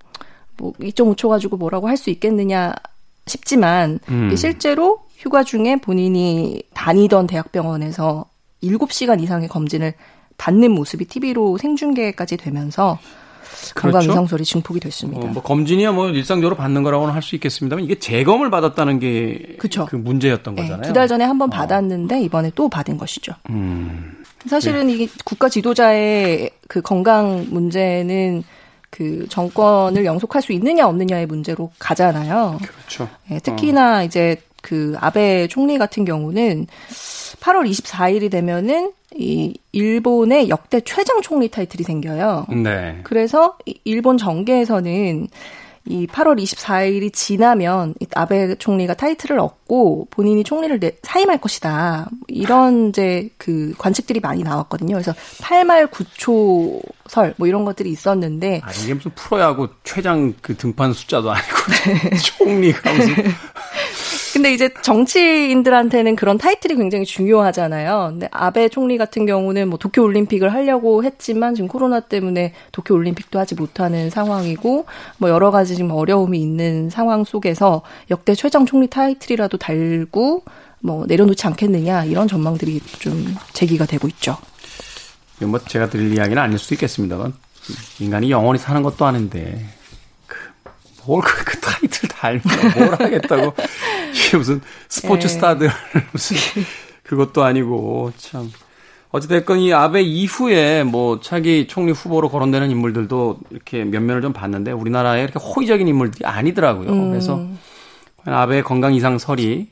뭐 0.57 0.73
2.5초 0.79 1.29
가지고 1.31 1.57
뭐라고 1.57 1.89
할 1.89 1.97
수 1.97 2.11
있겠느냐 2.11 2.75
싶지만 3.27 3.99
음. 4.11 4.35
실제로 4.37 5.01
휴가 5.21 5.45
중에 5.45 5.77
본인이 5.77 6.63
다니던 6.75 7.27
대학병원에서 7.27 8.25
7시간 8.63 9.23
이상의 9.23 9.49
검진을 9.49 9.93
받는 10.39 10.71
모습이 10.73 11.05
TV로 11.05 11.59
생중계까지 11.59 12.39
되면서 12.39 12.99
건강 13.75 14.01
그렇죠? 14.01 14.13
이상설이 14.13 14.45
증폭이 14.45 14.81
됐습니다. 14.81 15.21
어, 15.21 15.27
뭐 15.27 15.43
검진이야 15.43 15.93
뭐 15.93 16.09
일상적으로 16.09 16.57
받는 16.57 16.83
거라고는 16.83 17.13
할 17.13 17.21
수 17.23 17.35
있겠습니다만 17.35 17.85
이게 17.85 17.99
재검을 17.99 18.49
받았다는 18.51 18.99
게 18.99 19.57
그 19.59 19.97
문제였던 19.97 20.55
네, 20.55 20.63
거잖아요. 20.63 20.83
두 20.87 20.93
달 20.95 21.07
전에 21.07 21.25
한번 21.25 21.49
어. 21.53 21.57
받았는데 21.57 22.23
이번에 22.23 22.51
또 22.55 22.69
받은 22.71 22.97
것이죠. 22.97 23.35
음. 23.51 24.17
사실은 24.47 24.87
네. 24.87 24.95
이게 24.95 25.09
국가 25.27 25.51
지도자의 25.51 26.51
그 26.67 26.81
건강 26.81 27.45
문제는 27.51 28.43
그 28.89 29.27
정권을 29.29 30.05
영속할 30.07 30.41
수 30.41 30.53
있느냐 30.53 30.87
없느냐의 30.89 31.27
문제로 31.27 31.71
가잖아요. 31.79 32.59
그렇죠. 32.63 33.09
네, 33.29 33.39
특히나 33.41 33.99
어. 34.01 34.05
이제 34.05 34.41
그 34.63 34.95
아베 35.01 35.47
총리 35.49 35.79
같은 35.79 36.05
경우는 36.05 36.67
8월 37.41 37.69
24일이 37.69 38.31
되면은 38.31 38.93
이 39.17 39.55
일본의 39.73 40.49
역대 40.49 40.81
최장 40.81 41.21
총리 41.21 41.49
타이틀이 41.49 41.83
생겨요. 41.83 42.47
네. 42.63 43.01
그래서 43.03 43.57
일본 43.85 44.19
정계에서는 44.19 45.29
이 45.87 46.07
8월 46.07 46.41
24일이 46.41 47.13
지나면 47.13 47.95
아베 48.15 48.55
총리가 48.55 48.95
타이틀을 48.95 49.41
얻고 49.41 50.09
본인이 50.11 50.45
총리를 50.45 50.79
내, 50.79 50.93
사임할 51.03 51.41
것이다. 51.41 52.09
이런 52.29 52.91
이제 52.91 53.31
그 53.39 53.75
관측들이 53.79 54.21
많이 54.21 54.43
나왔거든요. 54.43 54.95
그래서 54.95 55.13
8말 55.41 55.91
9초 55.91 56.81
설 57.11 57.35
뭐 57.39 57.49
이런 57.49 57.65
것들이 57.65 57.91
있었는데 57.91 58.61
아 58.63 58.71
이게 58.85 58.95
무슨 58.95 59.11
프로야구 59.17 59.69
최장 59.83 60.33
그 60.41 60.57
등판 60.57 60.93
숫자도 60.93 61.33
아니고 61.33 61.57
네. 62.11 62.17
총리가 62.19 62.93
무슨 62.93 63.15
근데 64.41 64.55
이제 64.55 64.71
정치인들한테는 64.81 66.17
그런 66.17 66.39
타이틀이 66.39 66.75
굉장히 66.75 67.05
중요하잖아요. 67.05 68.09
근데 68.13 68.27
아베 68.31 68.71
총리 68.71 68.97
같은 68.97 69.27
경우는 69.27 69.69
뭐 69.69 69.79
도쿄 69.79 70.03
올림픽을 70.03 70.51
하려고 70.55 71.05
했지만 71.05 71.55
지금 71.55 71.69
코로나 71.69 72.01
때문에 72.01 72.55
도쿄 72.73 72.95
올림픽도 72.95 73.39
하지 73.39 73.55
못하는 73.55 74.09
상황이고 74.09 74.87
뭐 75.19 75.29
여러 75.29 75.51
가지 75.51 75.77
지금 75.77 75.91
어려움이 75.91 76.41
있는 76.41 76.89
상황 76.89 77.25
속에서 77.25 77.83
역대 78.11 78.35
최장 78.35 78.65
총리 78.65 78.87
타이틀이라도 78.87 79.59
달고 79.59 80.45
뭐 80.79 81.05
내려놓지 81.05 81.47
않겠느냐 81.47 82.07
이런 82.07 82.27
전망들이 82.27 82.81
좀 82.99 83.37
제기가 83.53 83.85
되고 83.85 84.09
있죠. 84.09 84.39
뭐 85.41 85.59
제가 85.59 85.91
드릴 85.91 86.17
이야기는 86.17 86.43
아닐 86.43 86.57
수도 86.57 86.75
있겠습니다만 86.77 87.35
인간이 87.99 88.31
영원히 88.31 88.59
사는 88.59 88.83
것도 88.83 89.05
아닌데 89.05 89.67
뭘그 91.07 91.45
그 91.45 91.61
타이틀 91.61 92.09
달면 92.09 92.43
뭘 92.77 92.95
하겠다고 92.95 93.55
이게 94.15 94.37
무슨 94.37 94.61
스포츠 94.89 95.27
네. 95.27 95.35
스타들 95.35 95.71
무슨 96.13 96.37
그것도 97.03 97.43
아니고 97.43 98.13
참 98.17 98.51
어찌됐건 99.11 99.59
이 99.59 99.73
아베 99.73 100.03
이후에 100.03 100.85
뭐 100.85 101.21
차기 101.21 101.67
총리 101.67 101.91
후보로 101.93 102.29
거론되는 102.29 102.71
인물들도 102.71 103.41
이렇게 103.51 103.85
면면을 103.85 104.23
좀 104.23 104.33
봤는데 104.33 104.71
우리나라에 104.73 105.25
이렇게 105.25 105.41
호의적인 105.41 105.89
인물들이 105.89 106.25
아니더라고요. 106.25 106.91
음. 106.91 107.11
그래서 107.11 107.45
아베 108.25 108.63
건강 108.63 108.95
이상설이 108.95 109.67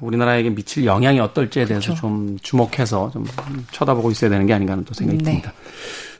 우리나라에게 0.00 0.50
미칠 0.50 0.84
영향이 0.84 1.18
어떨지에 1.18 1.64
대해서 1.64 1.86
그렇죠. 1.86 2.00
좀 2.00 2.38
주목해서 2.42 3.10
좀 3.10 3.26
쳐다보고 3.72 4.10
있어야 4.12 4.30
되는 4.30 4.46
게 4.46 4.52
아닌가 4.52 4.72
하는 4.72 4.84
또 4.84 4.94
생각이 4.94 5.18
네. 5.18 5.24
듭니다. 5.24 5.52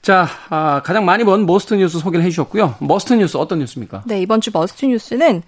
자, 0.02 0.26
아, 0.48 0.80
가장 0.82 1.04
많이 1.04 1.24
본 1.24 1.44
Most 1.46 1.74
뉴스 1.74 1.98
소개를 1.98 2.24
해주셨고요. 2.24 2.76
Must 2.80 3.12
뉴스 3.14 3.36
어떤 3.36 3.58
뉴스입니까? 3.58 4.02
네, 4.06 4.20
이번 4.20 4.40
주 4.40 4.50
Must 4.52 4.86
뉴스는 4.86 5.42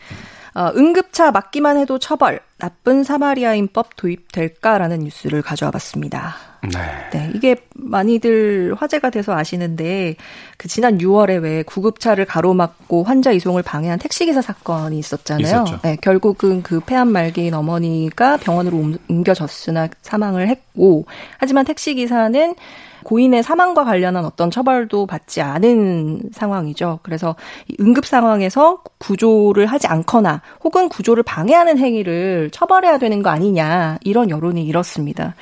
어, 0.54 0.70
응급차 0.76 1.30
맞기만 1.30 1.78
해도 1.78 1.98
처벌, 1.98 2.40
나쁜 2.58 3.04
사마리아인법 3.04 3.96
도입될까라는 3.96 5.00
뉴스를 5.00 5.40
가져와 5.40 5.70
봤습니다. 5.72 6.51
네. 6.62 6.78
네. 7.12 7.30
이게 7.34 7.56
많이들 7.74 8.74
화제가 8.78 9.10
돼서 9.10 9.34
아시는데, 9.34 10.14
그 10.56 10.68
지난 10.68 10.98
6월에 10.98 11.42
왜 11.42 11.62
구급차를 11.64 12.24
가로막고 12.24 13.02
환자 13.02 13.32
이송을 13.32 13.62
방해한 13.62 13.98
택시기사 13.98 14.42
사건이 14.42 14.98
있었잖아요. 14.98 15.42
있었죠. 15.44 15.80
네, 15.82 15.96
결국은 16.00 16.62
그 16.62 16.80
폐암 16.80 17.08
말기인 17.08 17.54
어머니가 17.54 18.36
병원으로 18.36 18.92
옮겨졌으나 19.08 19.88
사망을 20.02 20.48
했고, 20.48 21.06
하지만 21.38 21.64
택시기사는 21.64 22.54
고인의 23.02 23.42
사망과 23.42 23.84
관련한 23.84 24.24
어떤 24.24 24.50
처벌도 24.50 25.06
받지 25.06 25.40
않은 25.40 26.30
상황이죠. 26.32 27.00
그래서 27.02 27.34
응급 27.80 28.06
상황에서 28.06 28.82
구조를 28.98 29.66
하지 29.66 29.86
않거나 29.88 30.40
혹은 30.62 30.88
구조를 30.88 31.22
방해하는 31.22 31.78
행위를 31.78 32.50
처벌해야 32.52 32.98
되는 32.98 33.22
거 33.22 33.30
아니냐 33.30 33.98
이런 34.02 34.30
여론이 34.30 34.64
일었습니다. 34.64 35.34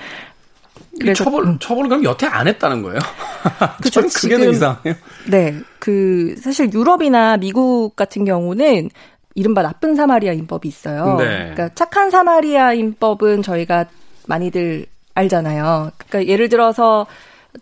그래서 1.00 1.24
처벌 1.24 1.44
음. 1.44 1.58
처벌을 1.58 1.88
그럼 1.88 2.04
여태 2.04 2.26
안 2.26 2.46
했다는 2.46 2.82
거예요? 2.82 2.98
그쵸, 3.82 4.02
그게 4.02 4.38
더 4.38 4.44
이상해요. 4.44 4.94
네, 5.28 5.54
그 5.78 6.34
사실 6.40 6.72
유럽이나 6.72 7.36
미국 7.36 7.96
같은 7.96 8.24
경우는 8.24 8.90
이른바 9.34 9.62
나쁜 9.62 9.94
사마리아 9.94 10.32
인법이 10.32 10.68
있어요. 10.68 11.16
네. 11.18 11.24
그러니까 11.26 11.70
착한 11.74 12.10
사마리아 12.10 12.72
인법은 12.72 13.42
저희가 13.42 13.86
많이들 14.26 14.86
알잖아요. 15.14 15.92
그러니까 15.96 16.30
예를 16.30 16.48
들어서 16.48 17.06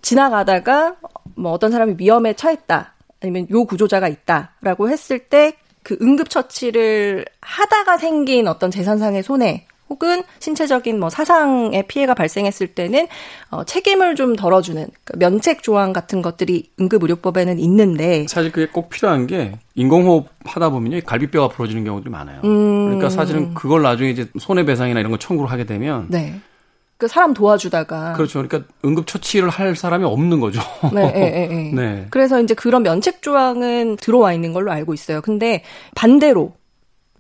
지나가다가 0.02 0.96
뭐 1.36 1.52
어떤 1.52 1.70
사람이 1.70 1.94
위험에 1.98 2.34
처했다. 2.34 2.94
아니면 3.22 3.46
요 3.50 3.64
구조자가 3.64 4.08
있다라고 4.08 4.90
했을 4.90 5.18
때 5.18 5.56
그 5.88 5.96
응급처치를 6.02 7.24
하다가 7.40 7.96
생긴 7.96 8.46
어떤 8.46 8.70
재산상의 8.70 9.22
손해 9.22 9.66
혹은 9.88 10.22
신체적인 10.38 10.98
뭐 11.00 11.10
사상의 11.10 11.86
피해가 11.88 12.14
발생했을 12.14 12.68
때는 12.68 13.08
어, 13.50 13.64
책임을 13.64 14.14
좀 14.14 14.36
덜어주는 14.36 14.86
그러니까 15.04 15.30
면책 15.30 15.62
조항 15.62 15.92
같은 15.92 16.22
것들이 16.22 16.70
응급의료법에는 16.80 17.58
있는데 17.58 18.26
사실 18.28 18.52
그게 18.52 18.66
꼭 18.70 18.90
필요한 18.90 19.26
게 19.26 19.58
인공호흡 19.74 20.28
하다 20.44 20.70
보면요 20.70 21.00
갈비뼈가 21.04 21.48
부러지는 21.48 21.84
경우들이 21.84 22.10
많아요. 22.10 22.40
음... 22.44 22.86
그러니까 22.86 23.08
사실은 23.08 23.54
그걸 23.54 23.82
나중에 23.82 24.10
이제 24.10 24.26
손해배상이나 24.38 25.00
이런 25.00 25.12
거 25.12 25.18
청구를 25.18 25.50
하게 25.50 25.64
되면 25.64 26.06
네. 26.08 26.40
그 26.98 27.06
사람 27.06 27.32
도와주다가 27.32 28.14
그렇죠. 28.14 28.42
그러니까 28.42 28.70
응급 28.84 29.06
처치를 29.06 29.48
할 29.50 29.76
사람이 29.76 30.04
없는 30.04 30.40
거죠. 30.40 30.60
네, 30.92 31.12
네, 31.12 31.30
네, 31.30 31.46
네. 31.46 31.72
네. 31.74 32.06
그래서 32.10 32.40
이제 32.40 32.54
그런 32.54 32.82
면책 32.82 33.22
조항은 33.22 33.96
들어와 33.96 34.32
있는 34.32 34.52
걸로 34.52 34.72
알고 34.72 34.94
있어요. 34.94 35.20
근데 35.20 35.62
반대로 35.94 36.56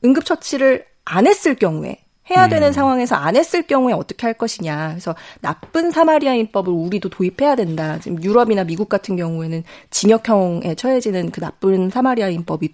응급 0.04 0.24
처치를 0.24 0.84
안 1.04 1.28
했을 1.28 1.54
경우에 1.54 1.96
해야 2.30 2.48
되는 2.48 2.68
음. 2.68 2.72
상황에서 2.72 3.16
안 3.16 3.36
했을 3.36 3.62
경우에 3.62 3.92
어떻게 3.92 4.26
할 4.26 4.34
것이냐. 4.34 4.90
그래서 4.90 5.14
나쁜 5.40 5.90
사마리아인법을 5.90 6.72
우리도 6.72 7.08
도입해야 7.08 7.56
된다. 7.56 7.98
지금 8.00 8.22
유럽이나 8.22 8.64
미국 8.64 8.88
같은 8.88 9.16
경우에는 9.16 9.64
징역형에 9.90 10.74
처해지는 10.74 11.30
그 11.30 11.40
나쁜 11.40 11.90
사마리아인법이 11.90 12.70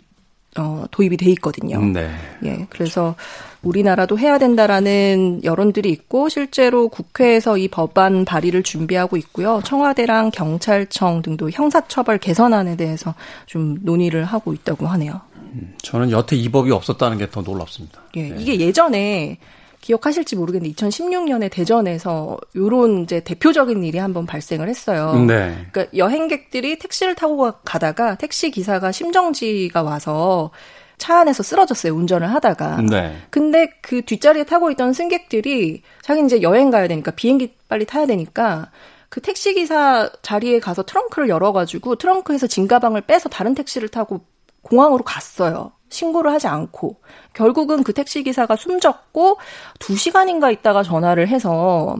어, 0.57 0.85
도입이 0.91 1.17
돼 1.17 1.31
있거든요. 1.33 1.81
네. 1.81 2.09
예. 2.45 2.67
그래서 2.71 3.17
우리나라도 3.63 4.19
해야 4.19 4.39
된다라는 4.39 5.41
여론들이 5.43 5.91
있고 5.91 6.29
실제로 6.29 6.89
국회에서 6.89 7.59
이 7.59 7.67
법안 7.67 8.25
발의를 8.25 8.63
준비하고 8.63 9.17
있고요. 9.17 9.61
청와대랑 9.65 10.31
경찰청 10.31 11.23
등도 11.23 11.51
형사처벌 11.51 12.19
개선안에 12.19 12.77
대해서 12.77 13.15
좀 13.47 13.79
논의를 13.83 14.25
하고 14.25 14.53
있다고 14.53 14.87
하네요. 14.87 15.21
음, 15.55 15.75
저는 15.83 16.11
여태 16.11 16.37
이 16.37 16.49
법이 16.51 16.71
없었다는 16.71 17.19
게 17.19 17.27
더 17.31 17.43
놀랍습니다. 17.43 18.03
예. 18.17 18.29
네. 18.29 18.37
이게 18.39 18.61
예전에 18.61 19.39
기억하실지 19.81 20.37
모르겠는데 20.37 20.75
2016년에 20.75 21.51
대전에서 21.51 22.39
요런 22.57 23.03
이제 23.03 23.21
대표적인 23.21 23.85
일이 23.85 23.99
한번 23.99 24.25
발생을 24.25 24.69
했어요. 24.69 25.15
네. 25.27 25.67
그러니까 25.73 25.87
여행객들이 25.97 26.79
택시를 26.79 27.15
타고 27.15 27.53
가다가 27.65 28.15
택시 28.15 28.51
기사가 28.51 28.93
심정지가 28.93 29.83
와서 29.83 30.51
차 30.97 31.19
안에서 31.21 31.43
쓰러졌어요. 31.43 31.93
운전을 31.95 32.31
하다가. 32.33 32.83
네. 32.89 33.17
근데 33.31 33.69
그 33.83 34.01
뒷자리에 34.03 34.45
타고 34.45 34.71
있던 34.71 34.93
승객들이 34.95 35.83
자기 36.03 36.25
이제 36.25 36.41
여행 36.41 36.71
가야 36.71 36.89
되니까 36.89 37.11
비행기 37.11 37.55
빨리 37.69 37.85
타야 37.85 38.07
되니까 38.07 38.71
그 39.11 39.21
택시 39.21 39.55
기사 39.55 40.09
자리에 40.23 40.61
가서 40.61 40.83
트렁크를 40.85 41.29
열어가지고 41.29 41.97
트렁크에서 41.97 42.47
진가방을 42.47 43.03
빼서 43.03 43.29
다른 43.29 43.55
택시를 43.55 43.89
타고 43.89 44.25
공항으로 44.65 45.05
갔어요. 45.05 45.73
신고를 45.91 46.33
하지 46.33 46.49
않고 46.49 46.97
결국은 47.33 47.85
그 47.85 47.93
택시 47.93 48.25
기사가 48.25 48.57
숨졌고 48.57 49.39
2시간인가 49.79 50.53
있다가 50.53 50.83
전화를 50.83 51.29
해서 51.29 51.97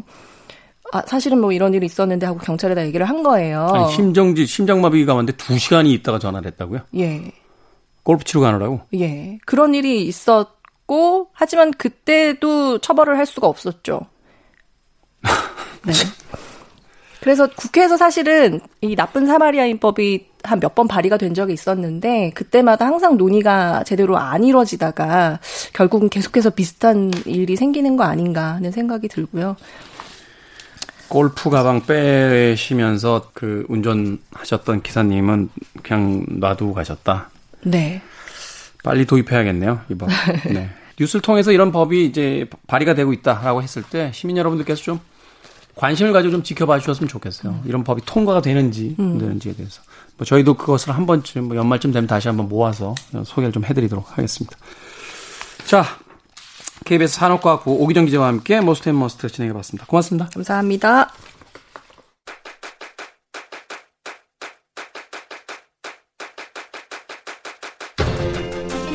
아, 0.93 1.03
사실은 1.07 1.41
뭐 1.41 1.53
이런 1.53 1.75
일이 1.75 1.87
있었는데 1.87 2.27
하고 2.27 2.39
경찰에다 2.39 2.85
얘기를 2.87 3.09
한 3.09 3.23
거예요. 3.23 3.67
아니, 3.67 3.93
심정지, 3.93 4.47
심장마비가 4.47 5.15
왔는데 5.15 5.37
2시간이 5.37 5.93
있다가 5.95 6.19
전화를 6.19 6.51
했다고요? 6.53 6.81
예. 6.97 7.33
골프 8.03 8.25
치러 8.25 8.43
가느라고? 8.43 8.81
예. 8.95 9.39
그런 9.47 9.75
일이 9.75 10.07
있었고, 10.07 11.31
하지만 11.33 11.73
그때도 11.73 12.79
처벌을 12.79 13.17
할 13.17 13.27
수가 13.27 13.49
없었죠. 13.49 14.03
네. 15.87 15.93
그래서 17.25 17.49
국회에서 17.49 17.97
사실은 17.97 18.61
이 18.83 18.95
나쁜 18.95 19.27
사마리아인법이 19.27 20.27
한 20.43 20.61
몇 20.61 20.75
번 20.75 20.87
발의가 20.89 21.17
된 21.17 21.33
적이 21.33 21.55
있었는데 21.55 22.33
그때마다 22.35 22.85
항상 22.85 23.17
논의가 23.17 23.83
제대로 23.85 24.19
안 24.19 24.45
이루어지다가 24.45 25.41
결국은 25.73 26.11
계속해서 26.11 26.51
비슷한 26.51 27.11
일이 27.25 27.57
생기는 27.57 27.97
거 27.97 28.05
아닌가 28.05 28.53
하는 28.57 28.71
생각이 28.71 29.09
들고요. 29.09 29.57
골프 31.09 31.49
가방 31.49 31.87
빼시면서 31.87 33.31
그 33.33 33.65
운전하셨던 33.71 34.83
기사님은 34.83 35.49
그냥 35.83 36.27
놔두고 36.29 36.75
가셨다. 36.75 37.31
네. 37.63 38.03
빨리 38.83 39.07
도입해야겠네요, 39.07 39.81
이번. 39.89 40.11
네. 40.53 40.69
뉴스를 41.01 41.23
통해서 41.23 41.53
이런 41.53 41.73
법이 41.73 42.05
이제 42.05 42.47
발의가 42.67 42.95
되고 42.95 43.15
있다라고 43.15 43.63
했을 43.63 43.83
때 43.83 44.11
시민 44.13 44.37
여러분들께서 44.37 44.83
좀 44.83 45.01
관심을 45.77 46.13
가지고 46.13 46.33
좀 46.33 46.43
지켜봐 46.43 46.79
주셨으면 46.79 47.09
좋겠어요. 47.09 47.53
음. 47.53 47.63
이런 47.67 47.85
법이 47.85 48.03
통과가 48.07 48.43
되는지 48.43 48.95
안 48.99 49.05
음. 49.05 49.19
되는지에 49.19 49.55
대해서. 49.55 49.83
뭐 50.17 50.25
저희도 50.25 50.55
그것을 50.55 50.95
한 50.95 51.07
번쯤 51.07 51.45
뭐 51.49 51.57
연말쯤 51.57 51.93
되면 51.93 52.07
다시 52.07 52.29
한번 52.29 52.49
모아서 52.49 52.95
소개를 53.25 53.53
좀 53.53 53.65
해드리도록 53.65 54.13
하겠습니다. 54.13 54.57
자, 55.67 55.85
KBS 56.85 57.17
산업과학부 57.17 57.73
오기정 57.73 58.05
기자와 58.05 58.29
함께 58.29 58.61
Most 58.61 58.89
and 58.89 58.99
Must 58.99 59.29
진행해봤습니다. 59.29 59.87
고맙습니다. 59.87 60.29
감사합니다. 60.33 61.11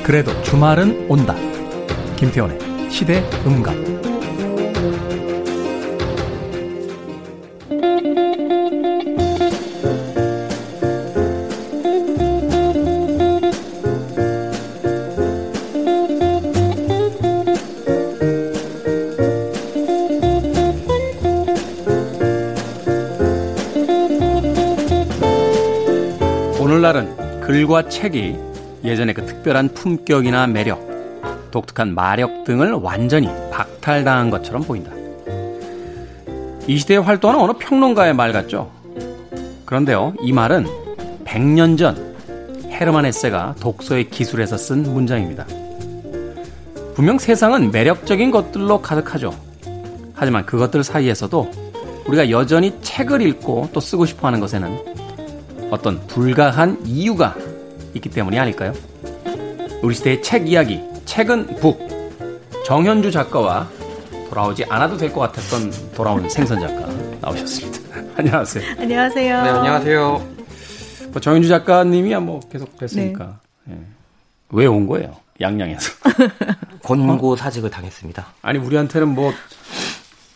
그래도 0.04 0.42
주말은 0.42 1.08
온다. 1.08 1.36
김태원의 2.16 2.90
시대 2.90 3.24
음감. 3.46 4.09
글과 27.60 27.90
책이 27.90 28.38
예전의 28.86 29.14
그 29.14 29.26
특별한 29.26 29.74
품격이나 29.74 30.48
매력, 30.48 30.80
독특한 31.52 31.94
마력 31.94 32.46
등을 32.46 32.72
완전히 32.72 33.28
박탈당한 33.52 34.30
것처럼 34.30 34.64
보인다. 34.64 34.92
이 36.68 36.78
시대에 36.78 36.96
활동하는 36.96 37.44
어느 37.44 37.52
평론가의 37.60 38.14
말 38.14 38.32
같죠? 38.32 38.72
그런데요, 39.66 40.14
이 40.22 40.32
말은 40.32 40.68
100년 41.26 41.78
전 41.78 42.16
헤르만 42.70 43.04
헤세가 43.04 43.56
독서의 43.60 44.10
기술에서 44.10 44.56
쓴 44.56 44.84
문장입니다. 44.84 45.46
분명 46.96 47.20
세상은 47.20 47.72
매력적인 47.72 48.32
것들로 48.32 48.82
가득하죠. 48.82 49.38
하지만 50.14 50.46
그것들 50.46 50.86
사이에서도 50.86 51.52
우리가 52.08 52.30
여전히 52.30 52.74
책을 52.82 53.22
읽고 53.22 53.72
또 53.74 53.82
쓰고 53.82 54.06
싶어 54.06 54.28
하는 54.28 54.40
것에는 54.40 55.00
어떤 55.72 56.00
불가한 56.08 56.80
이유가 56.86 57.36
있기 57.96 58.10
때문이 58.10 58.38
아닐까요? 58.40 58.74
우리 59.82 59.96
시대의 59.96 60.22
책 60.22 60.48
이야기, 60.48 60.82
책은 61.06 61.56
북. 61.58 61.88
정현주 62.66 63.12
작가와 63.12 63.68
돌아오지 64.30 64.66
않아도 64.66 64.96
될 64.98 65.12
것 65.12 65.22
같았던 65.22 65.94
돌아온 65.96 66.30
생선 66.30 66.60
작가 66.60 66.88
나오셨습니다. 67.22 67.80
안녕하세요. 68.18 68.64
안녕하세요. 68.78 69.44
네, 69.44 69.50
안녕하세요. 69.50 70.28
뭐 71.12 71.20
정현주 71.22 71.48
작가님이야 71.48 72.20
뭐 72.20 72.40
계속 72.52 72.78
됐으니까. 72.78 73.40
네. 73.64 73.74
네. 73.76 73.82
왜온 74.52 74.86
거예요? 74.88 75.16
양양에서. 75.42 75.92
권고 76.84 77.36
사직을 77.36 77.72
당했습니다. 77.72 78.28
아니 78.44 78.60
우리한테는 78.60 79.08
뭐 79.08 79.34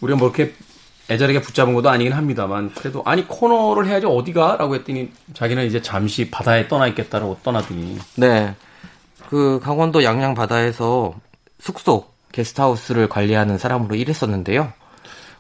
우리가 0.01 0.17
뭐 0.17 0.29
이렇게 0.29 0.53
애절하게 1.13 1.41
붙잡은 1.41 1.73
것도 1.73 1.89
아니긴 1.89 2.13
합니다만 2.13 2.71
그래도 2.75 3.01
아니 3.05 3.27
코너를 3.27 3.87
해야지 3.87 4.05
어디가라고 4.05 4.75
했더니 4.75 5.11
자기는 5.33 5.65
이제 5.65 5.81
잠시 5.81 6.29
바다에 6.29 6.67
떠나 6.67 6.87
있겠다라고 6.87 7.39
떠나더니 7.43 7.97
네. 8.15 8.55
그 9.29 9.59
강원도 9.63 10.03
양양 10.03 10.35
바다에서 10.35 11.13
숙소 11.59 12.07
게스트하우스를 12.31 13.07
관리하는 13.07 13.57
사람으로 13.57 13.95
일했었는데요. 13.95 14.73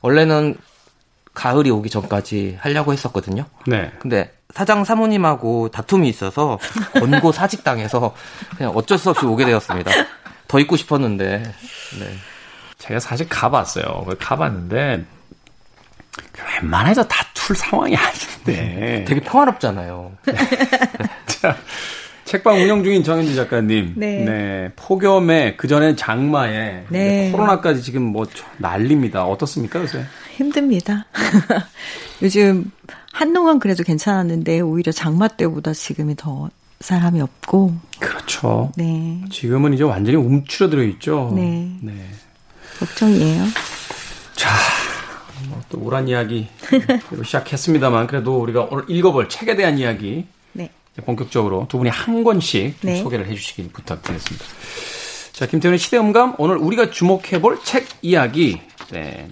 원래는 0.01 0.55
가을이 1.33 1.69
오기 1.71 1.89
전까지 1.89 2.57
하려고 2.59 2.93
했었거든요. 2.93 3.45
네. 3.67 3.91
근데 3.99 4.31
사장 4.53 4.83
사모님하고 4.83 5.69
다툼이 5.69 6.07
있어서 6.09 6.59
권고 6.93 7.31
사직당해서 7.33 8.13
그냥 8.55 8.71
어쩔 8.75 8.97
수 8.97 9.09
없이 9.09 9.25
오게 9.25 9.45
되었습니다. 9.45 9.91
더 10.47 10.59
있고 10.59 10.75
싶었는데. 10.75 11.39
네. 11.99 12.15
제가 12.77 12.99
사실 12.99 13.27
가봤어요. 13.29 14.05
가봤는데 14.19 15.05
웬만해서 16.61 17.07
다툴 17.07 17.55
상황이 17.55 17.95
아닌데. 17.95 19.05
되게 19.07 19.19
평화롭잖아요. 19.21 20.11
자, 21.27 21.57
책방 22.25 22.55
운영 22.61 22.83
중인 22.83 23.03
정현지 23.03 23.35
작가님. 23.35 23.93
네. 23.95 24.23
네. 24.23 24.71
폭염에 24.75 25.55
그전엔 25.55 25.97
장마에 25.97 26.85
네. 26.89 27.31
코로나까지 27.31 27.81
지금 27.81 28.03
뭐 28.03 28.25
난립니다. 28.57 29.25
어떻습니까, 29.25 29.81
요새? 29.81 30.03
힘듭니다. 30.35 31.05
요즘 32.21 32.71
한동안 33.11 33.59
그래도 33.59 33.83
괜찮았는데 33.83 34.61
오히려 34.61 34.91
장마 34.91 35.27
때보다 35.27 35.73
지금이 35.73 36.15
더 36.15 36.49
사람이 36.79 37.21
없고. 37.21 37.75
그렇죠. 37.99 38.71
네. 38.75 39.23
지금은 39.31 39.73
이제 39.73 39.83
완전히 39.83 40.17
움츠러들어 40.17 40.83
있죠. 40.83 41.31
네. 41.35 41.69
네. 41.81 41.93
걱정이에요. 42.79 43.43
자, 44.35 44.49
뭐 44.49 44.82
또 45.69 45.79
우란 45.79 46.07
이야기 46.07 46.47
시작했습니다만 47.23 48.07
그래도 48.07 48.39
우리가 48.39 48.67
오늘 48.71 48.85
읽어볼 48.87 49.29
책에 49.29 49.55
대한 49.55 49.77
이야기 49.77 50.25
네. 50.53 50.69
본격적으로 51.05 51.67
두 51.69 51.77
분이 51.77 51.89
한 51.89 52.23
권씩 52.23 52.81
좀 52.81 52.89
네. 52.89 53.01
소개를 53.01 53.27
해주시길 53.27 53.69
부탁드리겠습니다. 53.71 54.45
자, 55.33 55.47
김태훈의 55.47 55.79
시대음감 55.79 56.35
오늘 56.37 56.57
우리가 56.57 56.91
주목해볼 56.91 57.59
책 57.63 57.87
이야기. 58.01 58.61
네. 58.91 59.27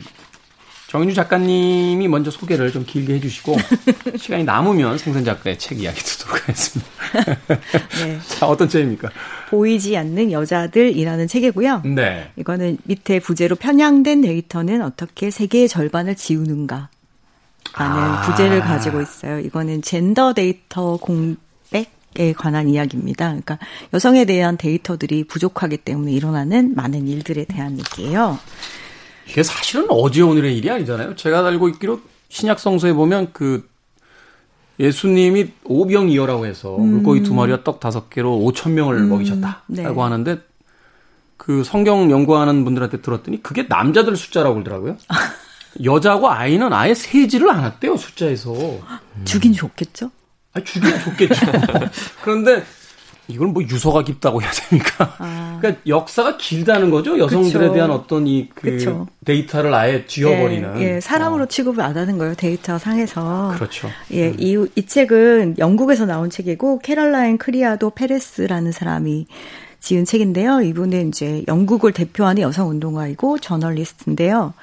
정윤주 0.91 1.15
작가님이 1.15 2.06
먼저 2.10 2.30
소개를 2.30 2.69
좀 2.69 2.84
길게 2.86 3.13
해주시고 3.13 3.56
시간이 4.19 4.43
남으면 4.43 4.97
생선 4.97 5.23
작가의 5.23 5.58
책 5.58 5.80
이야기 5.80 6.01
듣도록 6.01 6.41
하겠습니다. 6.41 6.91
네. 8.04 8.19
자, 8.27 8.45
어떤 8.45 8.67
책입니까? 8.67 9.10
보이지 9.51 9.95
않는 9.95 10.34
여자들이라는 10.34 11.30
책이고요. 11.30 11.84
네. 11.95 12.32
이거는 12.36 12.77
밑에 12.84 13.21
부제로 13.21 13.56
편향된 13.56 14.19
데이터는 14.19 14.82
어떻게 14.82 15.32
세계의 15.32 15.69
절반을 15.69 16.15
지우는가 16.15 16.89
라는 17.77 17.97
아. 17.97 18.21
부제를 18.23 18.60
가지고 18.60 18.99
있어요. 18.99 19.39
이거는 19.39 19.82
젠더 19.82 20.34
데이터 20.34 20.97
공백에 20.97 22.34
관한 22.36 22.67
이야기입니다. 22.67 23.27
그러니까 23.27 23.60
여성에 23.93 24.25
대한 24.25 24.58
데이터들이 24.58 25.23
부족하기 25.23 25.77
때문에 25.77 26.12
일어나는 26.12 26.75
많은 26.75 27.08
일들에 27.08 27.45
대한 27.45 27.80
얘기예요. 27.80 28.38
이게 29.27 29.43
사실은 29.43 29.88
어제 29.89 30.21
오늘의 30.21 30.57
일이 30.57 30.69
아니잖아요. 30.69 31.15
제가 31.15 31.45
알고 31.45 31.69
있기로 31.69 32.01
신약 32.29 32.60
성서에 32.60 32.93
보면 32.93 33.29
그 33.34 33.69
예수님이 34.79 35.51
오병이어라고 35.63 36.45
해서 36.45 36.71
물고기 36.71 37.21
두 37.21 37.34
마리와 37.34 37.63
떡 37.63 37.79
다섯 37.79 38.10
개로 38.10 38.38
5천 38.39 38.71
명을 38.71 39.01
먹이셨다라고 39.03 39.63
네. 39.67 39.84
하는데 39.86 40.39
그 41.38 41.63
성경 41.63 42.10
연구하는 42.10 42.63
분들한테 42.63 43.01
들었더니 43.01 43.43
그게 43.43 43.63
남자들 43.63 44.15
숫자라고 44.15 44.55
그러더라고요. 44.55 44.97
여자하고 45.84 46.29
아이는 46.29 46.73
아예 46.73 46.93
세지를 46.93 47.49
않았대요 47.49 47.97
숫자에서. 47.97 48.53
주긴 49.23 49.53
좋겠죠? 49.53 50.12
아 50.53 50.60
주기는 50.62 50.99
좋겠죠. 50.99 51.36
그런데 52.23 52.63
이걸 53.27 53.47
뭐 53.47 53.63
유서가 53.63 54.03
깊다고 54.03 54.41
해야 54.41 54.51
됩니까? 54.51 55.15
그러니까 55.60 55.81
역사가 55.88 56.38
길다는 56.38 56.89
거죠. 56.89 57.17
여성들에 57.17 57.60
아. 57.65 57.67
그쵸. 57.69 57.73
대한 57.73 57.91
어떤 57.91 58.27
이 58.27 58.49
그. 58.53 59.05
데이터를 59.25 59.73
아예 59.73 60.05
지워버리는. 60.05 60.81
예, 60.81 60.95
예, 60.95 60.99
사람으로 60.99 61.43
어, 61.43 61.47
취급을 61.47 61.81
안 61.84 61.95
하는 61.97 62.17
거예요. 62.17 62.34
데이터 62.36 62.77
상에서. 62.77 63.53
그렇죠. 63.55 63.88
예, 64.13 64.34
이, 64.38 64.57
이 64.75 64.86
책은 64.86 65.55
영국에서 65.60 66.05
나온 66.05 66.29
책이고 66.29 66.79
캐럴라인 66.79 67.38
크리아도 67.38 67.91
페레스라는 67.91 68.71
사람이 68.71 69.27
지은 69.79 70.05
책인데요. 70.05 70.62
이분은 70.62 71.10
이제 71.10 71.43
영국을 71.47 71.91
대표하는 71.93 72.41
여성 72.41 72.69
운동가이고 72.69 73.39
저널리스트인데요. 73.39 74.53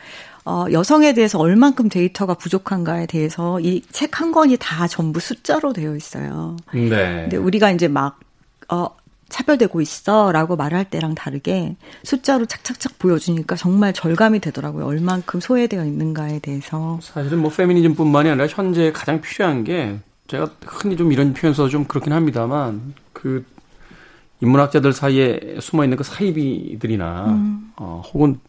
어, 0.45 0.65
여성에 0.73 1.13
대해서 1.13 1.39
얼만큼 1.39 1.89
데이터가 1.89 2.35
부족한가에 2.35 3.07
대해서 3.07 3.61
이 3.61 3.83
책 3.93 4.21
한 4.21 4.33
권이 4.33 4.57
다 4.59 4.87
전부 4.89 5.21
숫자로 5.21 5.73
되어 5.73 5.95
있어요. 5.97 6.57
네. 6.73 6.89
근데 6.89 7.37
우리가 7.37 7.71
이제 7.71 7.87
막, 7.89 8.19
어, 8.69 8.89
차별되고 9.29 9.81
있어 9.83 10.33
라고 10.33 10.57
말할 10.57 10.89
때랑 10.89 11.15
다르게 11.15 11.77
숫자로 12.03 12.47
착착착 12.47 12.99
보여주니까 12.99 13.57
정말 13.57 13.93
절감이 13.93 14.41
되더라고요. 14.41 14.87
얼만큼 14.87 15.41
소외되어 15.41 15.85
있는가에 15.85 16.39
대해서. 16.39 16.99
사실은 17.03 17.41
뭐 17.41 17.51
페미니즘 17.51 17.95
뿐만이 17.95 18.31
아니라 18.31 18.47
현재 18.49 18.91
가장 18.93 19.21
필요한 19.21 19.65
게 19.65 19.99
제가 20.29 20.51
흔히 20.65 20.97
좀 20.97 21.13
이런 21.13 21.35
표현 21.35 21.55
써서 21.55 21.69
좀 21.69 21.85
그렇긴 21.85 22.13
합니다만 22.13 22.95
그 23.13 23.45
인문학자들 24.41 24.93
사이에 24.93 25.57
숨어 25.61 25.85
있는 25.85 25.97
그 25.97 26.05
사이비들이나 26.05 27.25
음. 27.27 27.73
어 27.77 28.03
혹은 28.13 28.41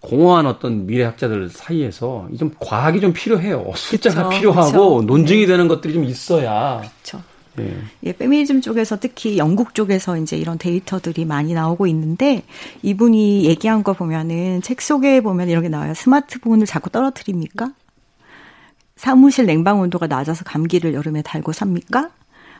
공허한 0.00 0.46
어떤 0.46 0.86
미래학자들 0.86 1.48
사이에서 1.48 2.28
이좀 2.32 2.52
과학이 2.60 3.00
좀 3.00 3.12
필요해요. 3.12 3.72
숫자가 3.74 4.28
그쵸, 4.28 4.38
필요하고 4.38 4.96
그쵸. 4.96 5.06
논증이 5.06 5.40
네. 5.40 5.46
되는 5.46 5.66
것들이 5.66 5.94
좀 5.94 6.04
있어야. 6.04 6.78
그렇죠. 6.80 7.22
예. 7.60 7.76
예, 8.02 8.12
페미니즘 8.12 8.60
쪽에서 8.60 8.98
특히 8.98 9.38
영국 9.38 9.74
쪽에서 9.74 10.16
이제 10.16 10.36
이런 10.36 10.58
데이터들이 10.58 11.24
많이 11.24 11.54
나오고 11.54 11.86
있는데 11.86 12.42
이분이 12.82 13.44
얘기한 13.44 13.84
거 13.84 13.92
보면은 13.92 14.62
책 14.62 14.80
속에 14.80 15.20
보면 15.20 15.48
이런 15.48 15.62
게 15.62 15.68
나와요. 15.68 15.94
스마트폰을 15.94 16.66
자꾸 16.66 16.90
떨어뜨립니까? 16.90 17.72
사무실 18.96 19.46
냉방 19.46 19.80
온도가 19.80 20.06
낮아서 20.06 20.44
감기를 20.44 20.94
여름에 20.94 21.22
달고 21.22 21.52
삽니까? 21.52 22.10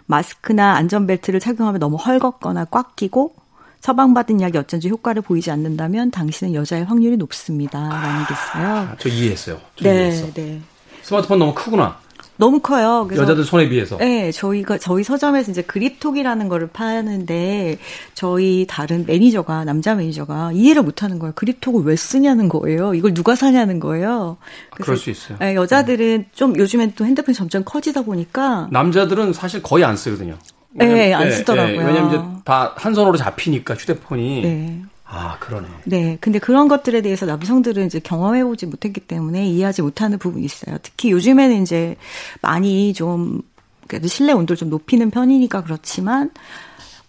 마스크나 0.07 0.74
안전벨트를 0.74 1.40
착용하면 1.40 1.80
너무 1.80 1.96
헐겁거나 1.96 2.66
꽉 2.66 2.96
끼고 2.96 3.35
처방받은 3.80 4.40
약이 4.40 4.57
어쩐지 4.57 4.88
효과를 4.88 5.22
보이지 5.22 5.50
않는다면 5.50 6.11
당신은 6.11 6.54
여자의 6.54 6.85
확률이 6.85 7.16
높습니다. 7.18 7.80
라는 7.80 8.24
게 8.26 8.33
있어요. 8.33 8.76
아, 8.76 8.96
저 8.98 9.09
이해했어요. 9.09 9.61
저 9.76 9.85
네, 9.85 9.94
이해했어. 9.94 10.33
네. 10.33 10.61
스마트폰 11.02 11.38
너무 11.38 11.54
크구나. 11.54 11.98
너무 12.37 12.61
커요. 12.61 13.09
여자들 13.14 13.44
손에 13.44 13.68
비해서. 13.68 13.97
네, 13.99 14.33
저희가 14.33 14.79
저희 14.79 15.05
서점에서 15.05 15.51
이제 15.53 15.62
그립톡이라는 15.62 16.49
거를 16.49 16.66
파는데 16.66 17.79
저희 18.14 18.66
다른 18.68 19.05
매니저가 19.07 19.64
남자 19.64 19.94
매니저가 19.94 20.53
이해를 20.53 20.83
못하는 20.83 21.18
거예요. 21.18 21.33
그립톡을 21.35 21.85
왜 21.85 21.94
쓰냐는 21.97 22.49
거예요. 22.49 22.94
이걸 22.94 23.14
누가 23.14 23.35
사냐는 23.37 23.79
거예요. 23.81 24.37
아, 24.70 24.77
그럴 24.77 24.97
수 24.97 25.11
있어요. 25.11 25.38
네, 25.40 25.55
여자들은 25.55 26.27
좀 26.33 26.57
요즘엔 26.59 26.94
또 26.97 27.05
핸드폰이 27.05 27.35
점점 27.35 27.62
커지다 27.64 28.03
보니까 28.03 28.68
남자들은 28.73 29.33
사실 29.33 29.62
거의 29.62 29.85
안 29.85 29.97
쓰거든요. 29.97 30.37
네, 30.73 31.14
안 31.14 31.29
예, 31.29 31.31
쓰더라고요. 31.31 31.75
예, 31.81 31.85
왜냐면 31.85 32.09
이제 32.09 32.20
다 32.44 32.75
한 32.77 32.94
손으로 32.94 33.16
잡히니까 33.16 33.75
휴대폰이. 33.75 34.83
네. 35.14 35.20
아 35.20 35.38
그러네. 35.38 35.68
네. 35.85 36.18
근데 36.20 36.38
그런 36.38 36.68
것들에 36.68 37.00
대해서 37.03 37.27
남성들은 37.27 37.87
이제 37.87 38.00
경험해보지 38.00 38.66
못했기 38.66 39.00
때문에 39.00 39.46
이해하지 39.48 39.83
못하는 39.83 40.18
부분이 40.18 40.44
있어요. 40.44 40.79
특히 40.83 41.11
요즘에는 41.11 41.62
이제 41.62 41.96
많이 42.42 42.92
좀, 42.92 43.42
그래도 43.88 44.09
실내 44.09 44.33
온도를 44.33 44.57
좀 44.57 44.70
높이는 44.70 45.11
편이니까 45.11 45.62
그렇지만, 45.62 46.31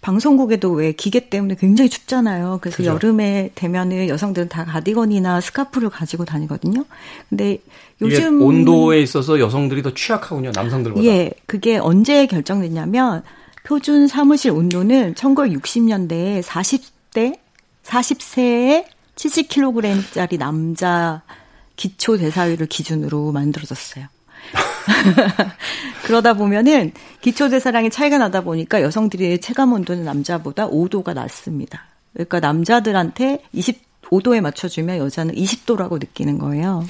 방송국에도 0.01 0.69
왜 0.69 0.91
기계 0.91 1.29
때문에 1.29 1.55
굉장히 1.55 1.89
춥잖아요. 1.89 2.59
그래서 2.61 2.77
그죠. 2.77 2.91
여름에 2.91 3.49
되면은 3.55 4.07
여성들은 4.07 4.49
다 4.49 4.63
가디건이나 4.63 5.41
스카프를 5.41 5.89
가지고 5.89 6.25
다니거든요. 6.25 6.85
근데 7.27 7.57
요즘. 8.01 8.39
온도에 8.39 9.01
있어서 9.01 9.39
여성들이 9.39 9.81
더 9.81 9.95
취약하군요. 9.95 10.51
남성들보다. 10.53 11.03
예, 11.05 11.31
그게 11.47 11.77
언제 11.77 12.27
결정됐냐면 12.27 13.23
표준 13.63 14.07
사무실 14.07 14.51
온도는 14.51 15.15
1960년대에 15.15 16.43
40대 16.43 17.39
40세에 17.85 18.85
70kg짜리 19.15 20.37
남자 20.37 21.21
기초 21.75 22.17
대사율을 22.17 22.67
기준으로 22.67 23.31
만들어졌어요. 23.31 24.07
그러다 26.05 26.33
보면은 26.33 26.91
기초 27.21 27.49
대사량이 27.49 27.89
차이가 27.89 28.17
나다 28.17 28.41
보니까 28.41 28.81
여성들의 28.81 29.41
체감 29.41 29.73
온도는 29.73 30.03
남자보다 30.03 30.67
5도가 30.69 31.13
낮습니다. 31.13 31.85
그러니까 32.13 32.39
남자들한테 32.39 33.41
25도에 33.53 34.41
맞춰주면 34.41 34.97
여자는 34.97 35.35
20도라고 35.35 35.99
느끼는 35.99 36.37
거예요. 36.37 36.85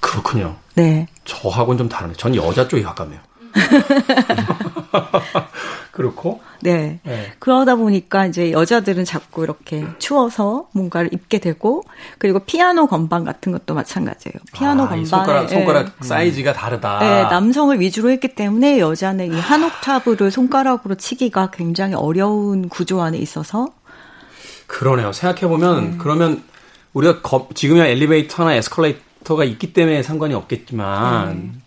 그렇군요. 0.00 0.56
네. 0.74 1.08
저하고는 1.24 1.78
좀 1.78 1.88
다르네. 1.88 2.14
전 2.16 2.34
여자 2.36 2.68
쪽이 2.68 2.82
가깝네요. 2.82 3.20
그렇고. 5.92 6.40
네. 6.60 6.98
네. 7.04 7.32
그러다 7.38 7.76
보니까 7.76 8.26
이제 8.26 8.50
여자들은 8.50 9.04
자꾸 9.04 9.44
이렇게 9.44 9.84
추워서 9.98 10.66
뭔가를 10.72 11.10
입게 11.12 11.38
되고 11.38 11.84
그리고 12.18 12.40
피아노 12.40 12.86
건반 12.86 13.24
같은 13.24 13.52
것도 13.52 13.74
마찬가지예요. 13.74 14.34
피아노 14.52 14.82
아, 14.84 14.96
이 14.96 14.98
건반 15.04 15.04
손가락 15.06 15.48
손가락 15.48 15.92
사이즈가 16.00 16.52
다르다. 16.52 16.98
네, 16.98 17.22
남성을 17.24 17.78
위주로 17.80 18.10
했기 18.10 18.34
때문에 18.34 18.78
여자는 18.80 19.32
이 19.32 19.44
한 19.44 19.62
옥타브를 19.62 20.30
손가락으로 20.30 20.94
치기가 20.96 21.50
굉장히 21.50 21.94
어려운 21.94 22.68
구조 22.70 23.02
안에 23.02 23.18
있어서 23.18 23.68
그러네요. 24.66 25.12
생각해 25.12 25.46
보면 25.46 25.98
그러면 25.98 26.42
우리가 26.94 27.20
거, 27.20 27.48
지금이야 27.54 27.84
엘리베이터나 27.86 28.54
에스컬레이터가 28.54 29.44
있기 29.44 29.72
때문에 29.74 30.02
상관이 30.02 30.32
없겠지만 30.34 31.60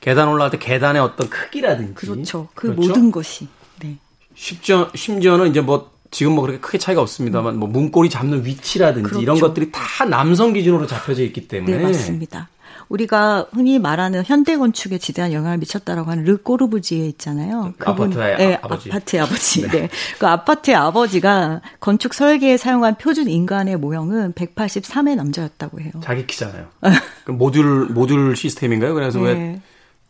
계단 0.00 0.28
올라갈 0.28 0.50
때 0.50 0.58
계단의 0.58 1.02
어떤 1.02 1.28
크기라든지 1.28 1.94
그렇죠. 1.94 2.48
그 2.54 2.68
그렇죠? 2.72 2.88
모든 2.88 3.10
것이 3.10 3.48
네. 3.82 3.96
심지어 4.34 4.90
심지어는 4.94 5.48
이제 5.50 5.60
뭐 5.60 5.90
지금 6.10 6.32
뭐 6.32 6.42
그렇게 6.42 6.60
크게 6.60 6.78
차이가 6.78 7.00
없습니다만 7.02 7.58
뭐 7.58 7.68
문고리 7.68 8.08
잡는 8.08 8.44
위치라든지 8.44 9.08
이런 9.20 9.36
그렇죠. 9.36 9.48
것들이 9.48 9.70
다 9.72 10.04
남성 10.06 10.52
기준으로 10.52 10.86
잡혀져 10.86 11.22
있기 11.24 11.48
때문에 11.48 11.76
네, 11.76 11.82
맞습니다. 11.82 12.48
우리가 12.88 13.46
흔히 13.52 13.78
말하는 13.78 14.22
현대 14.24 14.56
건축에 14.56 14.96
지대한 14.96 15.34
영향을 15.34 15.58
미쳤다라고 15.58 16.10
하는 16.10 16.24
르꼬르부지에 16.24 17.06
있잖아요. 17.08 17.74
그 17.76 17.90
아파트의 17.90 18.36
네, 18.38 18.54
아- 18.54 18.60
아버지. 18.62 18.88
아파트의 18.90 19.22
아버지. 19.22 19.68
네. 19.68 19.88
그 20.18 20.26
아파트의 20.26 20.74
아버지가 20.74 21.60
건축 21.80 22.14
설계에 22.14 22.56
사용한 22.56 22.96
표준 22.96 23.28
인간의 23.28 23.76
모형은 23.76 24.32
183의 24.32 25.16
남자였다고 25.16 25.80
해요. 25.80 25.90
자기 26.02 26.26
키잖아요. 26.26 26.66
그 27.24 27.32
모듈 27.32 27.92
모듈 27.92 28.34
시스템인가요? 28.36 28.94
그래서 28.94 29.20
왜 29.20 29.34
네. 29.34 29.60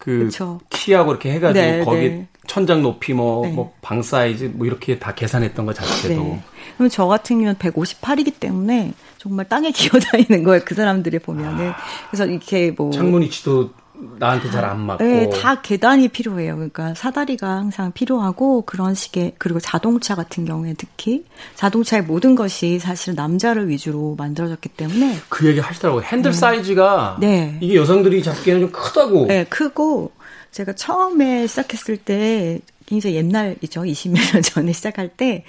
그 0.08 0.18
그쵸. 0.24 0.58
키하고 0.70 1.10
이렇게 1.12 1.32
해가지고 1.32 1.64
네, 1.66 1.84
거기 1.84 1.98
네. 2.08 2.26
천장 2.46 2.80
높이 2.82 3.12
뭐 3.12 3.46
네. 3.46 3.52
뭐 3.52 3.72
방 3.82 4.02
사이즈 4.02 4.44
뭐 4.54 4.66
이렇게 4.66 4.98
다 4.98 5.14
계산했던 5.14 5.64
것 5.66 5.74
자체도 5.74 6.14
네. 6.22 6.42
그럼 6.76 6.88
저 6.90 7.06
같은 7.06 7.36
경우는 7.36 7.54
158이기 7.56 8.34
때문에 8.40 8.92
정말 9.18 9.48
땅에 9.48 9.70
기어다니는 9.72 10.44
거예요. 10.44 10.60
그 10.64 10.74
사람들이 10.74 11.18
보면은. 11.18 11.72
그래서 12.10 12.26
이렇게 12.26 12.70
뭐. 12.70 12.90
창문 12.90 13.22
위치도 13.22 13.70
나한테 14.18 14.50
잘 14.50 14.64
안 14.64 14.80
맞고 14.80 15.04
네, 15.04 15.30
다 15.30 15.60
계단이 15.60 16.08
필요해요. 16.08 16.54
그러니까 16.54 16.94
사다리가 16.94 17.48
항상 17.48 17.92
필요하고 17.92 18.62
그런 18.62 18.94
식의 18.94 19.34
그리고 19.38 19.60
자동차 19.60 20.14
같은 20.14 20.44
경우에 20.44 20.74
특히 20.76 21.24
자동차의 21.54 22.02
모든 22.04 22.34
것이 22.34 22.78
사실 22.78 23.14
남자를 23.14 23.68
위주로 23.68 24.14
만들어졌기 24.16 24.68
때문에 24.70 25.18
그 25.28 25.46
얘기 25.46 25.60
하시더라고요. 25.60 26.02
핸들 26.04 26.32
사이즈가 26.32 27.16
네. 27.20 27.58
이게 27.60 27.76
여성들이 27.76 28.22
잡기에는 28.22 28.62
좀 28.62 28.72
크다고. 28.72 29.26
네, 29.26 29.44
크고 29.44 30.12
제가 30.50 30.74
처음에 30.74 31.46
시작했을 31.46 31.96
때 31.96 32.60
굉장히 32.88 33.16
옛날이죠. 33.16 33.82
20몇 33.82 34.32
년 34.32 34.40
전에 34.42 34.72
시작할 34.72 35.10
때 35.10 35.44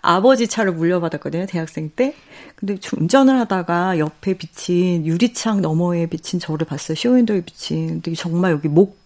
아버지 0.00 0.46
차를 0.46 0.72
물려받았거든요. 0.72 1.46
대학생 1.46 1.90
때. 1.90 2.14
근데 2.54 2.76
운전을 2.96 3.36
하다가 3.40 3.98
옆에 3.98 4.34
비친 4.34 5.04
유리창 5.04 5.60
너머에 5.60 6.06
비친 6.06 6.38
저를 6.38 6.66
봤어요. 6.66 6.94
쇼윈도에 6.94 7.40
비친. 7.40 8.00
근데 8.00 8.14
정말 8.14 8.52
여기 8.52 8.68
목 8.68 9.02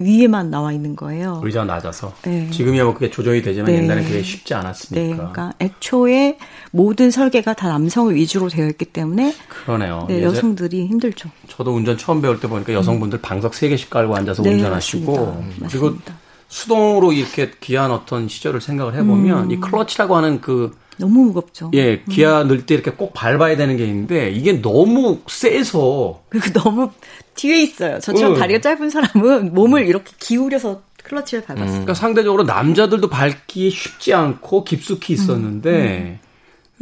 위에만 0.00 0.50
나와 0.50 0.72
있는 0.72 0.96
거예요. 0.96 1.40
의자 1.44 1.62
낮아서. 1.62 2.12
네. 2.22 2.50
지금이야 2.50 2.82
뭐 2.82 2.94
그게 2.94 3.08
조정이 3.10 3.42
되지만 3.42 3.70
네. 3.70 3.78
옛날에 3.78 4.02
그게 4.02 4.24
쉽지 4.24 4.52
네, 4.52 4.58
않았으니까. 4.58 5.16
그러니까 5.16 5.52
애초에 5.60 6.36
모든 6.72 7.12
설계가 7.12 7.54
다 7.54 7.68
남성을 7.68 8.12
위주로 8.12 8.48
되어 8.48 8.66
있기 8.70 8.86
때문에 8.86 9.32
그러네요. 9.48 10.06
네, 10.08 10.20
여성들이 10.24 10.88
힘들죠. 10.88 11.30
저도 11.46 11.72
운전 11.72 11.96
처음 11.96 12.20
배울 12.20 12.40
때 12.40 12.48
보니까 12.48 12.72
여성분들 12.72 13.20
방석 13.20 13.52
3개씩 13.52 13.88
깔고 13.88 14.16
앉아서 14.16 14.42
네, 14.42 14.54
운전하시고 14.54 15.12
맞습니다. 15.16 15.68
그리고 15.68 15.84
맞습니다. 15.90 16.23
수동으로 16.54 17.12
이렇게 17.12 17.50
귀한 17.60 17.90
어떤 17.90 18.28
시절을 18.28 18.60
생각을 18.60 18.94
해보면 18.94 19.46
음. 19.46 19.50
이 19.50 19.56
클러치라고 19.56 20.14
하는 20.14 20.40
그 20.40 20.70
너무 20.98 21.24
무겁죠. 21.24 21.72
예, 21.74 22.04
기아 22.08 22.44
넣을 22.44 22.64
때 22.64 22.74
이렇게 22.74 22.92
꼭 22.92 23.12
밟아야 23.12 23.56
되는 23.56 23.76
게 23.76 23.84
있는데 23.84 24.30
이게 24.30 24.62
너무 24.62 25.18
세서 25.26 26.22
그리고 26.28 26.60
너무 26.60 26.90
뒤에 27.34 27.60
있어요. 27.60 27.98
저처럼 27.98 28.34
응. 28.34 28.38
다리가 28.38 28.60
짧은 28.60 28.88
사람은 28.88 29.52
몸을 29.52 29.88
이렇게 29.88 30.12
기울여서 30.20 30.82
클러치를 31.02 31.42
밟았어요. 31.42 31.70
그러니까 31.70 31.94
상대적으로 31.94 32.44
남자들도 32.44 33.08
밟기 33.08 33.70
쉽지 33.70 34.14
않고 34.14 34.62
깊숙이 34.62 35.12
있었는데 35.12 36.20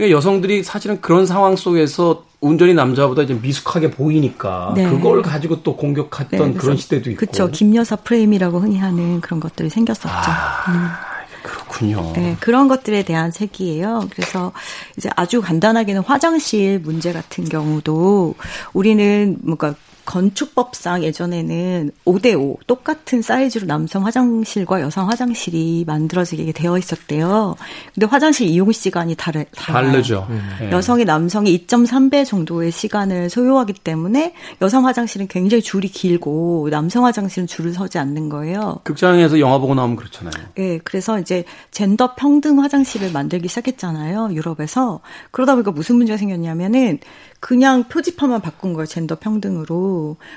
그러니까 0.03 0.17
여성들이 0.17 0.65
사실은 0.65 1.01
그런 1.01 1.27
상황 1.27 1.55
속에서 1.55 2.25
운전이 2.41 2.75
남자보다 2.75 3.23
이제 3.23 3.35
미숙하게 3.35 3.93
보이니까 3.93 4.73
네. 4.75 4.89
그걸 4.89 5.23
가지고 5.23 5.63
또 5.63 5.77
공격했던 5.77 6.55
네, 6.55 6.59
그런 6.59 6.77
시대도 6.77 7.11
있고 7.13 7.21
그쵸. 7.21 7.49
김여사 7.49 7.95
프레임이라고 7.97 8.59
흔히 8.59 8.79
하는 8.79 9.21
그런 9.21 9.39
것들이 9.39 9.71
생겼었죠. 9.71 10.09
아. 10.09 11.13
그렇군요. 11.45 12.13
네, 12.15 12.37
그런 12.41 12.69
것들에 12.69 13.05
대한 13.05 13.31
책이에요. 13.31 14.09
그래서 14.11 14.53
이제 14.97 15.09
아주 15.17 15.41
간단하게는 15.41 16.03
화장실 16.03 16.81
문제 16.81 17.13
같은 17.13 17.45
경우도 17.45 18.35
우리는 18.73 19.39
뭔가 19.43 19.75
건축법상 20.05 21.05
예전에는 21.05 21.91
5대5 22.05 22.59
똑같은 22.67 23.23
사이즈로 23.23 23.67
남성 23.67 24.05
화장실과 24.07 24.81
여성 24.81 25.09
화장실이 25.09 25.85
만들어지게 25.87 26.53
되어 26.53 26.79
있었대요. 26.79 27.57
근데 27.95 28.07
화장실 28.07 28.47
이용 28.49 28.73
시간이 28.73 29.15
다르. 29.17 29.45
다르죠. 29.57 30.27
예. 30.61 30.71
여성이 30.71 31.05
남성이 31.05 31.67
2.3배 31.67 32.27
정도의 32.27 32.71
시간을 32.71 33.31
소요하기 33.31 33.75
때문에 33.75 34.35
여성 34.61 34.87
화장실은 34.87 35.29
굉장히 35.29 35.63
줄이 35.63 35.89
길고 35.89 36.69
남성 36.71 37.05
화장실은 37.05 37.47
줄을 37.47 37.73
서지 37.73 37.99
않는 37.99 38.29
거예요. 38.29 38.81
극장에서 38.85 39.39
영화 39.41 39.59
보고 39.59 39.75
나오면 39.75 39.97
그렇잖아요. 39.97 40.33
예, 40.59 40.79
그래서 40.79 41.19
이제 41.21 41.45
젠더 41.71 42.15
평등 42.17 42.61
화장실을 42.61 43.13
만들기 43.13 43.49
시작했잖아요, 43.49 44.31
유럽에서. 44.33 45.01
그러다 45.31 45.55
보니까 45.55 45.71
무슨 45.73 45.97
문제가 45.97 46.17
생겼냐면은 46.17 46.99
그냥 47.41 47.85
표지판만 47.85 48.41
바꾼 48.41 48.73
거예요, 48.73 48.87
젠더 48.87 49.19
평등으로. 49.19 49.92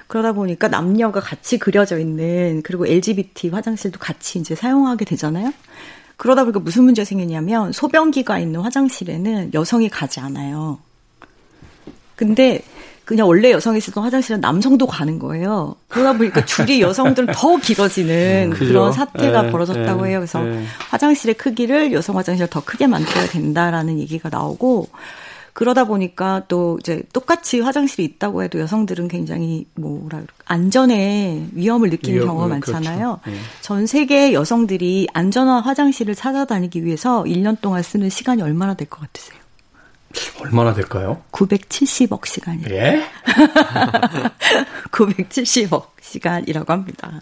그러다 0.07 0.33
보니까 0.33 0.67
남녀가 0.67 1.19
같이 1.19 1.57
그려져 1.57 1.99
있는 1.99 2.61
그리고 2.63 2.85
LGBT 2.85 3.49
화장실도 3.49 3.99
같이 3.99 4.39
이제 4.39 4.55
사용하게 4.55 5.05
되잖아요. 5.05 5.53
그러다 6.17 6.43
보니까 6.43 6.59
무슨 6.59 6.85
문제가 6.85 7.05
생겼냐면 7.05 7.71
소변기가 7.71 8.39
있는 8.39 8.61
화장실에는 8.61 9.53
여성이 9.53 9.89
가지 9.89 10.19
않아요. 10.19 10.79
근데 12.15 12.61
그냥 13.05 13.27
원래 13.27 13.51
여성이 13.51 13.79
쓰던 13.79 14.03
화장실은 14.03 14.41
남성도 14.41 14.87
가는 14.87 15.19
거예요. 15.19 15.75
그러다 15.89 16.17
보니까 16.17 16.43
줄이 16.43 16.81
여성들은 16.81 17.33
더 17.35 17.57
길어지는 17.57 18.49
그죠? 18.51 18.65
그런 18.65 18.91
사태가 18.91 19.47
예, 19.47 19.51
벌어졌다고 19.51 20.07
예, 20.07 20.11
해요. 20.11 20.19
그래서 20.19 20.45
예. 20.47 20.63
화장실의 20.89 21.35
크기를 21.35 21.93
여성 21.93 22.17
화장실을 22.17 22.49
더 22.49 22.63
크게 22.63 22.87
만들어야 22.87 23.27
된다라는 23.27 23.99
얘기가 23.99 24.29
나오고 24.29 24.87
그러다 25.55 25.85
보니까 25.85 26.43
또 26.49 26.77
이제 26.81 27.01
똑같이 27.13 27.61
화장실이 27.61 28.03
있다고 28.03 28.43
해도 28.43 28.59
여성들은 28.59 29.07
굉장히 29.07 29.65
뭐라 29.75 30.09
그럴까 30.19 30.33
안전에 30.43 31.47
위험을 31.53 31.89
느끼는 31.91 32.17
위험, 32.17 32.27
경우가 32.27 32.55
음, 32.55 32.59
그렇죠. 32.59 32.73
많잖아요. 32.73 33.19
예. 33.29 33.33
전 33.61 33.87
세계 33.87 34.33
여성들이 34.33 35.07
안전한 35.13 35.63
화장실을 35.63 36.13
찾아다니기 36.13 36.83
위해서 36.83 37.23
1년 37.23 37.61
동안 37.61 37.83
쓰는 37.83 38.09
시간이 38.09 38.41
얼마나 38.41 38.73
될 38.73 38.89
것 38.89 38.99
같으세요? 38.99 39.39
얼마나 40.41 40.73
될까요? 40.73 41.21
970억 41.31 42.25
시간이에요. 42.25 42.69
예? 42.75 43.03
970억 44.91 45.87
시간이라고 46.01 46.71
합니다. 46.73 47.21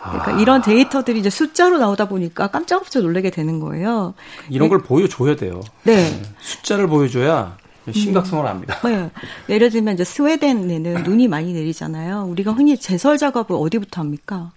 그러니까 0.00 0.36
아. 0.36 0.40
이런 0.40 0.62
데이터들이 0.62 1.18
이제 1.18 1.30
숫자로 1.30 1.78
나오다 1.78 2.08
보니까 2.08 2.48
깜짝깜짝 2.48 3.02
놀라게 3.02 3.30
되는 3.30 3.60
거예요. 3.60 4.14
이런 4.48 4.68
걸 4.68 4.78
보여줘야 4.82 5.36
돼요. 5.36 5.60
네. 5.84 6.22
숫자를 6.40 6.86
보여줘야 6.86 7.56
심각성을 7.92 8.46
압니다. 8.46 8.78
네. 8.82 9.10
예를 9.48 9.70
들면 9.70 9.94
이제 9.94 10.04
스웨덴에는 10.04 11.02
눈이 11.04 11.28
많이 11.28 11.52
내리잖아요. 11.52 12.24
우리가 12.24 12.52
흔히 12.52 12.76
제설 12.76 13.16
작업을 13.18 13.56
어디부터 13.58 14.00
합니까? 14.00 14.52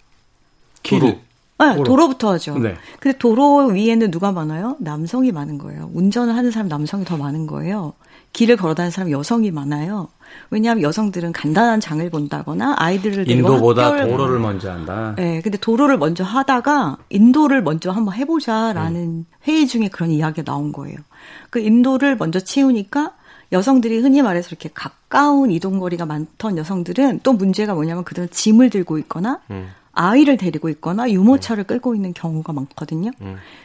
길. 0.84 1.20
네, 1.60 1.76
도로. 1.76 1.84
도로 1.84 2.08
부터 2.10 2.32
하죠. 2.32 2.58
네. 2.58 2.76
근데 3.00 3.18
도로 3.18 3.68
위에는 3.68 4.12
누가 4.12 4.32
많아요? 4.32 4.78
남성이 4.80 5.32
많은 5.32 5.58
거예요. 5.58 5.90
운전을 5.94 6.36
하는 6.36 6.52
사람 6.52 6.68
남성이 6.68 7.04
더 7.06 7.18
많은 7.18 7.48
거예요. 7.48 7.94
길을 8.32 8.58
걸어 8.58 8.74
다니는 8.76 8.92
사람 8.92 9.12
여성이 9.12 9.52
많아요. 9.52 10.08
왜냐하면 10.52 10.84
여성들은 10.84 11.32
간단한 11.34 11.80
장을 11.80 12.08
본다거나 12.10 12.76
아이들을 12.78 13.30
인도보다 13.30 14.06
도로를. 14.06 14.40
먼저 14.40 14.72
한다. 14.72 15.16
네, 15.18 15.42
근데 15.42 15.58
도로를 15.58 15.98
먼저 15.98 16.24
하다가 16.24 16.98
인도를 17.10 17.64
먼저 17.64 17.92
한번 17.92 18.14
해보자라는 18.14 19.26
회의 19.48 19.68
중에 19.68 19.90
그런 19.90 20.12
이야기가 20.12 20.50
나온 20.50 20.72
거예요. 20.72 20.98
그 21.50 21.60
인도를 21.60 22.18
먼저 22.18 22.40
치우니까 22.40 23.14
여성들이 23.52 23.98
흔히 24.00 24.22
말해서 24.22 24.50
이렇게 24.50 24.70
가까운 24.72 25.50
이동 25.50 25.80
거리가 25.80 26.06
많던 26.06 26.58
여성들은 26.60 27.22
또 27.24 27.34
문제가 27.34 27.74
뭐냐면 27.74 28.04
그들은 28.04 28.30
짐을 28.30 28.70
들고 28.70 29.00
있거나 29.00 29.40
아이를 30.00 30.38
데리고 30.38 30.70
있거나 30.70 31.12
유모차를 31.12 31.66
끌고 31.66 31.94
있는 31.94 32.14
경우가 32.14 32.54
많거든요. 32.54 33.12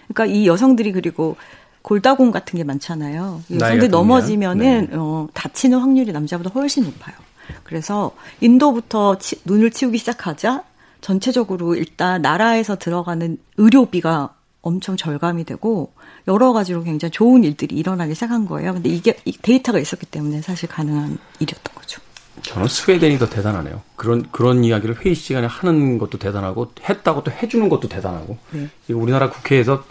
그러니까 0.08 0.26
이 0.26 0.46
여성들이 0.48 0.90
그리고 0.92 1.36
골다공 1.82 2.32
같은 2.32 2.56
게 2.56 2.64
많잖아요. 2.64 3.42
들면. 3.82 3.90
넘어지면은 3.90 4.88
네. 4.90 4.96
어, 4.96 5.28
다치는 5.32 5.78
확률이 5.78 6.10
남자보다 6.12 6.50
훨씬 6.50 6.82
높아요. 6.84 7.14
그래서 7.62 8.12
인도부터 8.40 9.18
치- 9.18 9.40
눈을 9.44 9.70
치우기 9.70 9.98
시작하자 9.98 10.64
전체적으로 11.02 11.76
일단 11.76 12.20
나라에서 12.22 12.76
들어가는 12.76 13.38
의료비가 13.58 14.34
엄청 14.62 14.96
절감이 14.96 15.44
되고 15.44 15.92
여러 16.26 16.52
가지로 16.54 16.82
굉장히 16.82 17.10
좋은 17.12 17.44
일들이 17.44 17.76
일어나기 17.76 18.14
시작한 18.14 18.46
거예요. 18.46 18.72
근데 18.72 18.88
이게 18.88 19.16
데이터가 19.42 19.78
있었기 19.78 20.06
때문에 20.06 20.40
사실 20.40 20.68
가능한 20.70 21.18
일이었던 21.38 21.74
거죠. 21.74 22.00
저는 22.42 22.68
스웨덴이 22.68 23.18
더 23.18 23.28
대단하네요. 23.28 23.82
그런 23.96 24.30
그런 24.30 24.64
이야기를 24.64 25.04
회의 25.04 25.14
시간에 25.14 25.46
하는 25.46 25.98
것도 25.98 26.18
대단하고 26.18 26.72
했다고 26.88 27.22
또 27.24 27.30
해주는 27.30 27.68
것도 27.68 27.88
대단하고. 27.88 28.38
네. 28.50 28.68
우리나라 28.88 29.30
국회에서 29.30 29.84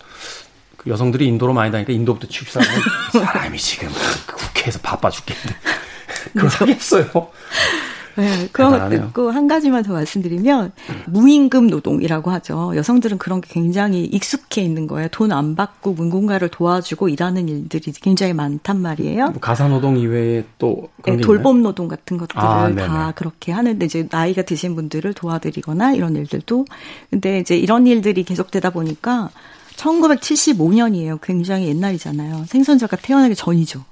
그 0.77 0.89
여성들이 0.89 1.25
인도로 1.27 1.53
많이 1.53 1.71
다니니까 1.71 1.93
인도부터 1.93 2.27
취급사는 2.27 2.67
사람이 3.13 3.57
지금 3.57 3.89
그 4.25 4.35
국회에서 4.35 4.79
바빠 4.79 5.09
죽겠는데 5.09 5.55
그걸 6.33 6.49
하겠어요. 6.49 7.09
네, 8.15 8.47
그런 8.51 8.71
것도 8.71 8.95
있고 8.95 9.31
한 9.31 9.47
가지만 9.47 9.83
더 9.83 9.93
말씀드리면 9.93 10.71
무임금 11.07 11.67
노동이라고 11.67 12.31
하죠. 12.31 12.73
여성들은 12.75 13.17
그런 13.17 13.41
게 13.41 13.49
굉장히 13.51 14.05
익숙해 14.05 14.61
있는 14.61 14.87
거예요. 14.87 15.09
돈 15.11 15.33
안 15.33 15.55
받고 15.55 15.93
문공가를 15.93 16.49
도와주고 16.49 17.09
일하는 17.09 17.49
일들이 17.49 17.91
굉장히 17.93 18.33
많단 18.33 18.79
말이에요. 18.79 19.31
뭐 19.31 19.39
가사 19.41 19.67
노동 19.67 19.97
이외에 19.97 20.43
또 20.59 20.89
네, 21.05 21.17
돌봄 21.17 21.63
노동 21.63 21.87
같은 21.87 22.17
것들을 22.17 22.39
아, 22.41 22.71
다 22.75 23.13
그렇게 23.15 23.51
하는데 23.51 23.83
이제 23.85 24.07
나이가 24.09 24.43
드신 24.43 24.75
분들을 24.75 25.13
도와드리거나 25.13 25.93
이런 25.93 26.15
일들도 26.15 26.65
근데 27.09 27.39
이제 27.39 27.57
이런 27.57 27.87
일들이 27.87 28.23
계속되다 28.23 28.69
보니까 28.69 29.29
1975년이에요. 29.75 31.19
굉장히 31.21 31.67
옛날이잖아요. 31.67 32.45
생선자가 32.47 32.97
태어나기 32.97 33.35
전이죠. 33.35 33.83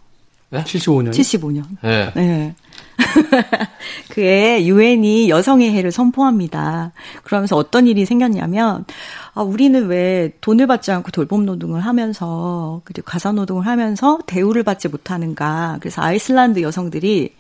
네? 0.50 0.64
75년? 0.64 1.12
75년. 1.12 1.64
네. 1.82 2.12
네. 2.16 2.56
그해 4.10 4.66
유엔이 4.66 5.30
여성의 5.30 5.72
해를 5.72 5.92
선포합니다. 5.92 6.92
그러면서 7.24 7.56
어떤 7.56 7.88
일이 7.88 8.06
생겼냐면 8.06 8.86
아, 9.34 9.42
우리는 9.42 9.88
왜 9.88 10.34
돈을 10.42 10.68
받지 10.68 10.92
않고 10.92 11.12
돌봄 11.12 11.46
노동을 11.46 11.82
하면서 11.82 12.82
그리고 12.86 13.06
가사 13.06 13.32
노동을 13.32 13.66
하면서 13.66 14.20
대우를 14.26 14.64
받지 14.64 14.88
못하는가? 14.88 15.78
그래서 15.80 16.02
아이슬란드 16.02 16.62
여성들이 16.62 17.34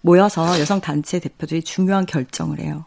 모여서 0.00 0.58
여성 0.60 0.80
단체 0.80 1.18
대표들이 1.18 1.62
중요한 1.62 2.06
결정을 2.06 2.60
해요. 2.60 2.84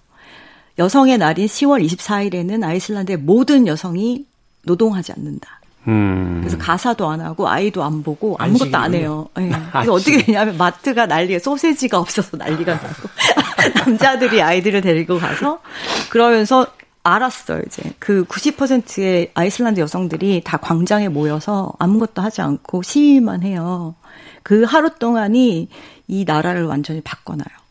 여성의 0.80 1.17
날인 1.17 1.46
10월 1.46 1.86
24일에는 1.86 2.63
아이슬란드의 2.63 3.17
모든 3.17 3.67
여성이 3.67 4.26
노동하지 4.63 5.12
않는다. 5.13 5.61
음. 5.88 6.39
그래서 6.41 6.58
가사도 6.58 7.10
안 7.10 7.22
하고 7.22 7.50
아이도 7.50 7.84
안 7.84 8.04
보고 8.04 8.36
아무것도 8.39 8.78
안 8.78 8.94
해요. 8.94 9.28
네. 9.36 9.52
그래서 9.72 9.94
어떻게 9.94 10.24
되냐면 10.24 10.58
마트가 10.58 11.08
난리가 11.08 11.39
소세지가 11.39 12.00
없어서 12.00 12.38
난리가 12.38 12.74
나고 12.74 13.10
남자들이 13.86 14.41
아이들을 14.41 14.82
데리고 14.82 15.17
가서 15.17 15.60
그러면서 16.10 16.67
알았어요, 17.04 17.63
이제. 17.65 17.82
그 17.98 18.26
90%의 18.26 19.32
아이슬란드 19.34 19.80
여성들이 19.80 20.41
다 20.44 20.58
광장에 20.58 21.10
모여서 21.10 21.74
아무것도 21.80 22.22
하지 22.22 22.41
않고 22.41 22.84
시위만 22.84 23.41
해요. 23.41 23.96
그 24.44 24.63
하루 24.63 24.91
동안이 24.98 25.67
이 26.08 26.26
나라를 26.26 26.65
완전히 26.65 27.02
바꿔놔요. 27.02 27.62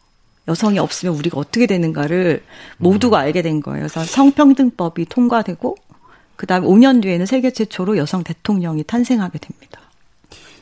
여성이 0.49 0.81
없으면 0.81 1.15
우리가 1.15 1.39
어떻게 1.39 1.67
되는가를 1.67 2.43
모두가 2.79 3.19
음. 3.19 3.23
알게 3.23 3.43
된 3.43 3.61
거예요. 3.61 3.81
그래서 3.81 4.03
성평등법이 4.03 5.05
통과되고 5.07 5.77
그 6.41 6.47
다음에 6.47 6.67
5년 6.67 7.03
뒤에는 7.03 7.27
세계 7.27 7.53
최초로 7.53 7.99
여성 7.99 8.25
대통령이 8.25 8.85
탄생하게 8.85 9.39
됩니다. 9.41 9.79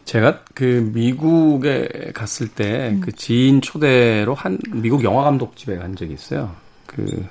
제가 0.04 0.42
그 0.52 0.90
미국에 0.92 2.10
갔을 2.12 2.48
때그 2.48 2.94
음. 2.96 3.00
그 3.00 3.12
지인 3.12 3.60
초대로 3.60 4.34
한 4.34 4.58
미국 4.72 5.04
영화 5.04 5.22
감독 5.22 5.56
집에 5.56 5.76
간 5.76 5.94
적이 5.94 6.14
있어요. 6.14 6.56
그 6.84 7.24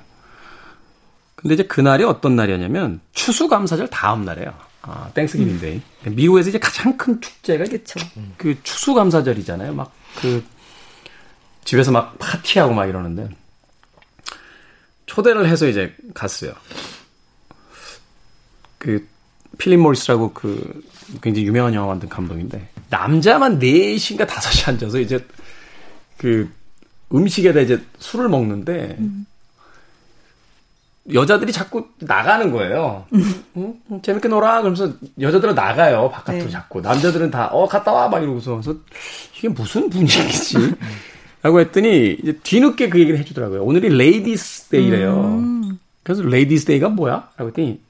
근데 1.34 1.52
이제 1.52 1.62
그날이 1.62 2.04
어떤 2.04 2.36
날이었냐면 2.36 3.00
추수감사절 3.12 3.88
다음 3.90 4.24
날이에요. 4.24 4.54
아, 4.80 5.10
Thanksgiving 5.12 5.59
Day. 5.59 5.74
음. 5.74 5.82
그러니까 6.00 6.16
미국에서 6.16 6.48
이제 6.48 6.58
가장 6.58 6.96
큰 6.96 7.20
축제가 7.20 7.64
그쵸. 7.64 8.00
그 8.38 8.56
추수감사절이잖아요. 8.62 9.74
막 9.74 9.92
그 10.22 10.42
집에서 11.64 11.92
막 11.92 12.18
파티하고 12.18 12.72
막 12.72 12.86
이러는데 12.86 13.28
초대를 15.04 15.46
해서 15.48 15.66
이제 15.66 15.94
갔어요. 16.14 16.54
그 18.78 19.06
필립 19.58 19.80
모리스라고 19.80 20.32
그 20.32 20.82
굉장히 21.20 21.46
유명한 21.46 21.74
영화 21.74 21.88
만든 21.88 22.08
감독인데 22.08 22.68
남자만 22.90 23.58
4시인가 23.58 24.26
5시 24.26 24.68
앉아서 24.68 25.00
이제 25.00 25.24
그 26.16 26.48
음식에다 27.12 27.60
이제 27.60 27.80
술을 27.98 28.28
먹는데 28.28 28.96
음. 28.98 29.26
여자들이 31.12 31.52
자꾸 31.52 31.86
나가는 32.00 32.50
거예요. 32.52 33.06
음. 33.14 33.44
응? 33.56 34.02
재밌게 34.02 34.28
놀아. 34.28 34.60
그러면서 34.60 34.92
여자들은 35.18 35.54
나가요. 35.54 36.10
바깥으로 36.10 36.44
네. 36.44 36.50
자꾸. 36.50 36.80
남자들은 36.80 37.30
다, 37.30 37.46
어, 37.46 37.66
갔다 37.66 37.92
와. 37.92 38.08
막 38.08 38.22
이러고서. 38.22 38.60
그래서 38.60 38.74
이게 39.36 39.48
무슨 39.48 39.88
분위기지? 39.88 40.56
라고 41.42 41.60
했더니, 41.60 42.18
이제 42.22 42.38
뒤늦게 42.42 42.90
그 42.90 43.00
얘기를 43.00 43.18
해주더라고요. 43.20 43.62
오늘이 43.62 43.88
Ladies' 43.88 44.68
Day래요. 44.68 45.38
음. 45.38 45.78
그래서 46.02 46.22
Ladies' 46.22 46.66
Day가 46.66 46.90
뭐야? 46.90 47.30
라고 47.36 47.48
했더니, 47.48 47.80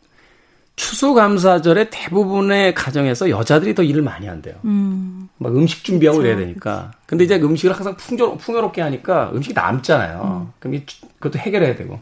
추수감사절에 0.79 1.91
대부분의 1.91 2.73
가정에서 2.75 3.29
여자들이 3.29 3.75
더 3.75 3.83
일을 3.83 4.01
많이 4.01 4.29
한대요. 4.29 4.55
음. 4.64 5.29
막 5.37 5.55
음식 5.55 5.85
준비하고 5.85 6.19
그쵸. 6.19 6.27
이래야 6.27 6.38
되니까. 6.38 6.93
근데 7.05 7.25
이제 7.25 7.37
음식을 7.37 7.75
항상 7.75 7.97
풍조, 7.97 8.37
풍요롭게 8.38 8.81
하니까 8.81 9.31
음식이 9.35 9.55
남잖아요. 9.55 10.47
음. 10.47 10.53
그럼 10.61 10.81
그것도 11.19 11.41
해결해야 11.41 11.75
되고. 11.75 12.01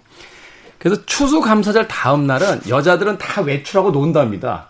그래서 0.79 1.05
추수감사절 1.07 1.89
다음 1.89 2.27
날은 2.27 2.61
여자들은 2.69 3.17
다 3.17 3.41
외출하고 3.41 3.93
논답니다. 3.93 4.69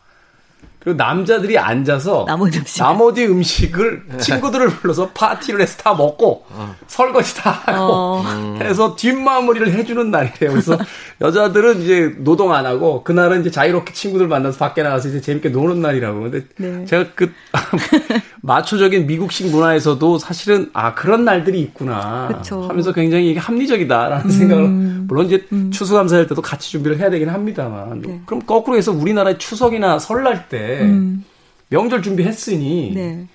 그리고 0.87 0.99
남자들이 0.99 1.59
앉아서 1.59 2.27
나머지, 2.29 2.61
음식. 2.61 2.81
나머지 2.81 3.27
음식을 3.27 4.05
친구들을 4.21 4.69
불러서 4.69 5.09
파티를 5.09 5.61
해서 5.61 5.77
다 5.79 5.95
먹고 5.95 6.45
어. 6.49 6.77
설거지 6.87 7.35
다 7.35 7.51
하고 7.51 7.93
어. 7.93 8.59
해서 8.63 8.95
뒷마무리를 8.95 9.73
해주는 9.73 10.13
날이에요. 10.13 10.37
그래서 10.39 10.79
여자들은 11.21 11.83
이제 11.83 12.15
노동 12.19 12.53
안 12.53 12.67
하고 12.67 13.03
그날은 13.03 13.41
이제 13.41 13.51
자유롭게 13.51 13.93
친구들 13.95 14.29
만나서 14.29 14.59
밖에 14.59 14.85
나가서 14.85 15.09
이제 15.09 15.21
재밌게 15.21 15.49
노는 15.49 15.83
날이라고. 15.83 16.21
근데 16.21 16.45
네. 16.57 16.85
제가 16.85 17.07
그 17.17 17.33
마초적인 18.43 19.09
미국식 19.09 19.51
문화에서도 19.51 20.19
사실은 20.19 20.71
아 20.73 20.95
그런 20.95 21.25
날들이 21.25 21.61
있구나 21.63 22.29
그쵸. 22.29 22.63
하면서 22.63 22.93
굉장히 22.93 23.33
이게 23.33 23.41
합리적이다라는 23.41 24.27
음. 24.27 24.31
생각을 24.31 24.69
물론 25.09 25.27
이제 25.27 25.45
음. 25.51 25.73
추수감사할 25.73 26.29
때도 26.29 26.43
같이 26.43 26.71
준비를 26.71 26.99
해야 27.01 27.11
되긴 27.11 27.29
합니다만 27.29 28.03
네. 28.03 28.21
그럼 28.25 28.43
거꾸로 28.47 28.77
해서 28.77 28.93
우리나라의 28.93 29.39
추석이나 29.39 29.99
설날 29.99 30.49
때 30.49 30.76
음. 30.81 31.25
명절 31.69 32.03
준비했으니 32.03 32.93
네. 32.95 33.27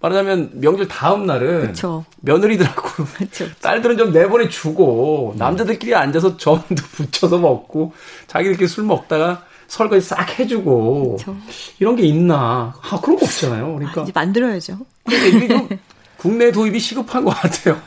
말하자면 0.00 0.60
명절 0.60 0.88
다음 0.88 1.26
날은 1.26 1.68
그쵸. 1.68 2.04
며느리들하고 2.20 3.04
그쵸. 3.16 3.46
딸들은 3.60 3.96
좀 3.96 4.12
내보내 4.12 4.48
주고 4.48 5.34
남자들끼리 5.38 5.94
앉아서 5.94 6.36
전도 6.36 6.74
붙여서 6.92 7.38
먹고 7.38 7.92
자기들끼리 8.26 8.68
술 8.68 8.84
먹다가 8.84 9.44
설거지 9.68 10.06
싹 10.06 10.38
해주고 10.38 11.16
그쵸. 11.16 11.36
이런 11.80 11.96
게 11.96 12.04
있나? 12.04 12.74
아 12.82 13.00
그런 13.00 13.18
거 13.18 13.24
없잖아요. 13.24 13.74
그러니까 13.74 14.00
아, 14.00 14.04
이제 14.04 14.12
만들어야죠. 14.14 14.78
그러니까 15.04 15.36
이게 15.36 15.48
좀 15.48 15.68
국내 16.16 16.52
도입이 16.52 16.78
시급한 16.78 17.24
것 17.24 17.30
같아요. 17.30 17.80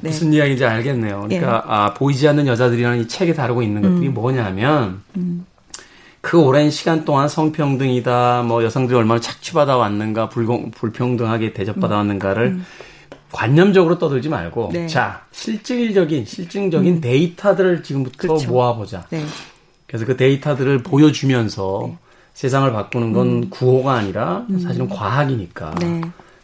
네. 0.00 0.10
무슨 0.10 0.32
이야기인지 0.32 0.64
알겠네요. 0.64 1.26
그러니까 1.28 1.64
예. 1.66 1.72
아 1.72 1.94
보이지 1.94 2.26
않는 2.28 2.46
여자들이라는 2.46 3.00
이 3.00 3.08
책에 3.08 3.34
다루고 3.34 3.62
있는 3.62 3.82
것들이 3.82 4.08
음. 4.08 4.14
뭐냐면 4.14 5.02
음. 5.16 5.44
그 6.20 6.40
오랜 6.40 6.70
시간 6.70 7.04
동안 7.04 7.28
성평등이다, 7.28 8.42
뭐 8.42 8.64
여성들이 8.64 8.96
얼마나 8.96 9.20
착취받아 9.20 9.76
왔는가, 9.76 10.28
불공, 10.28 10.70
불평등하게 10.72 11.52
대접받아 11.52 11.94
음. 11.94 11.98
왔는가를 11.98 12.46
음. 12.46 12.66
관념적으로 13.30 13.98
떠들지 13.98 14.28
말고, 14.28 14.70
네. 14.72 14.86
자, 14.86 15.26
실질적인, 15.32 16.24
실증적인 16.24 16.96
음. 16.96 17.00
데이터들을 17.00 17.82
지금부터 17.82 18.16
그렇죠. 18.18 18.50
모아보자. 18.50 19.06
네. 19.10 19.24
그래서 19.86 20.06
그 20.06 20.16
데이터들을 20.16 20.82
보여주면서 20.82 21.84
네. 21.86 21.98
세상을 22.34 22.70
바꾸는 22.72 23.12
건 23.12 23.26
음. 23.26 23.50
구호가 23.50 23.94
아니라 23.94 24.46
음. 24.50 24.58
사실은 24.58 24.88
과학이니까. 24.88 25.74
네. 25.80 26.00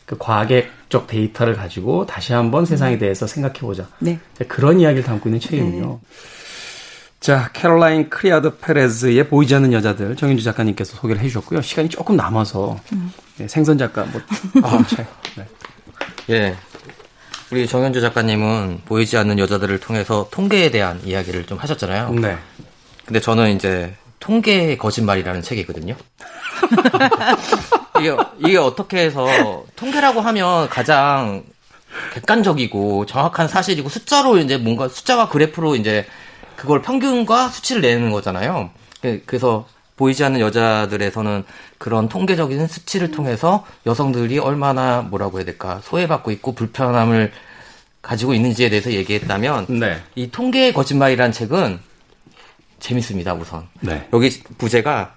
그 0.07 0.19
과학적 0.19 1.07
데이터를 1.07 1.55
가지고 1.55 2.05
다시 2.05 2.35
한번 2.35 2.67
세상에 2.67 2.97
음. 2.97 2.99
대해서 2.99 3.27
생각해보자. 3.27 3.89
네. 4.01 4.19
그런 4.49 4.79
이야기를 4.81 5.03
담고 5.03 5.29
있는 5.29 5.41
책이군요. 5.41 6.01
네. 7.25 7.25
자, 7.25 7.49
캐롤라인 7.55 8.11
크리아도 8.11 8.59
페레즈의 8.59 9.29
보이지 9.29 9.55
않는 9.55 9.73
여자들 9.73 10.15
정현주 10.15 10.45
작가님께서 10.45 10.99
소개를 10.99 11.23
해주셨고요. 11.23 11.63
시간이 11.63 11.89
조금 11.89 12.17
남아서 12.17 12.79
음. 12.93 13.11
네, 13.39 13.49
생선 13.49 13.79
작가 13.79 14.05
뭐 14.05 14.21
아, 14.63 14.85
잘. 14.87 15.07
네. 15.35 15.47
예. 16.29 16.57
우리 17.51 17.67
정현주 17.67 18.03
작가님은 18.03 18.83
보이지 18.85 19.17
않는 19.17 19.39
여자들을 19.39 19.81
통해서 19.81 20.29
통계에 20.31 20.71
대한 20.71 21.01
이야기를 21.03 21.47
좀 21.47 21.57
하셨잖아요. 21.57 22.11
네. 22.11 22.37
근데 23.07 23.21
저는 23.21 23.57
이제 23.57 23.95
통계의 24.21 24.77
거짓말이라는 24.77 25.41
책이거든요. 25.41 25.97
이게 28.01 28.17
이게 28.39 28.59
어떻게 28.59 28.99
해서 28.99 29.65
통계라고 29.77 30.21
하면 30.21 30.69
가장 30.69 31.43
객관적이고 32.13 33.07
정확한 33.07 33.49
사실이고 33.49 33.89
숫자로 33.89 34.37
이제 34.39 34.59
뭔가 34.59 34.89
숫자와 34.89 35.31
그래프로 35.31 35.77
이제 35.77 36.05
그걸 36.57 36.83
평균과 36.83 37.49
수치를 37.49 37.83
내는 37.83 38.11
거잖아요. 38.11 38.71
그, 39.01 39.23
그래서 39.27 39.67
보이지 39.97 40.25
않는 40.25 40.41
여자들에서는 40.41 41.45
그런 41.79 42.09
통계적인 42.09 42.67
수치를 42.67 43.11
통해서 43.11 43.65
여성들이 43.87 44.39
얼마나 44.39 45.03
뭐라고 45.03 45.39
해야 45.39 45.45
될까 45.45 45.81
소외받고 45.85 46.31
있고 46.33 46.53
불편함을 46.55 47.33
가지고 48.03 48.35
있는지에 48.35 48.69
대해서 48.69 48.93
얘기했다면 48.93 49.67
네. 49.69 50.03
이 50.15 50.31
통계의 50.31 50.75
거짓말이란 50.75 51.33
책은 51.33 51.79
재밌습니다 52.81 53.35
우선 53.35 53.67
네. 53.81 54.07
여기 54.13 54.31
부제가 54.59 55.15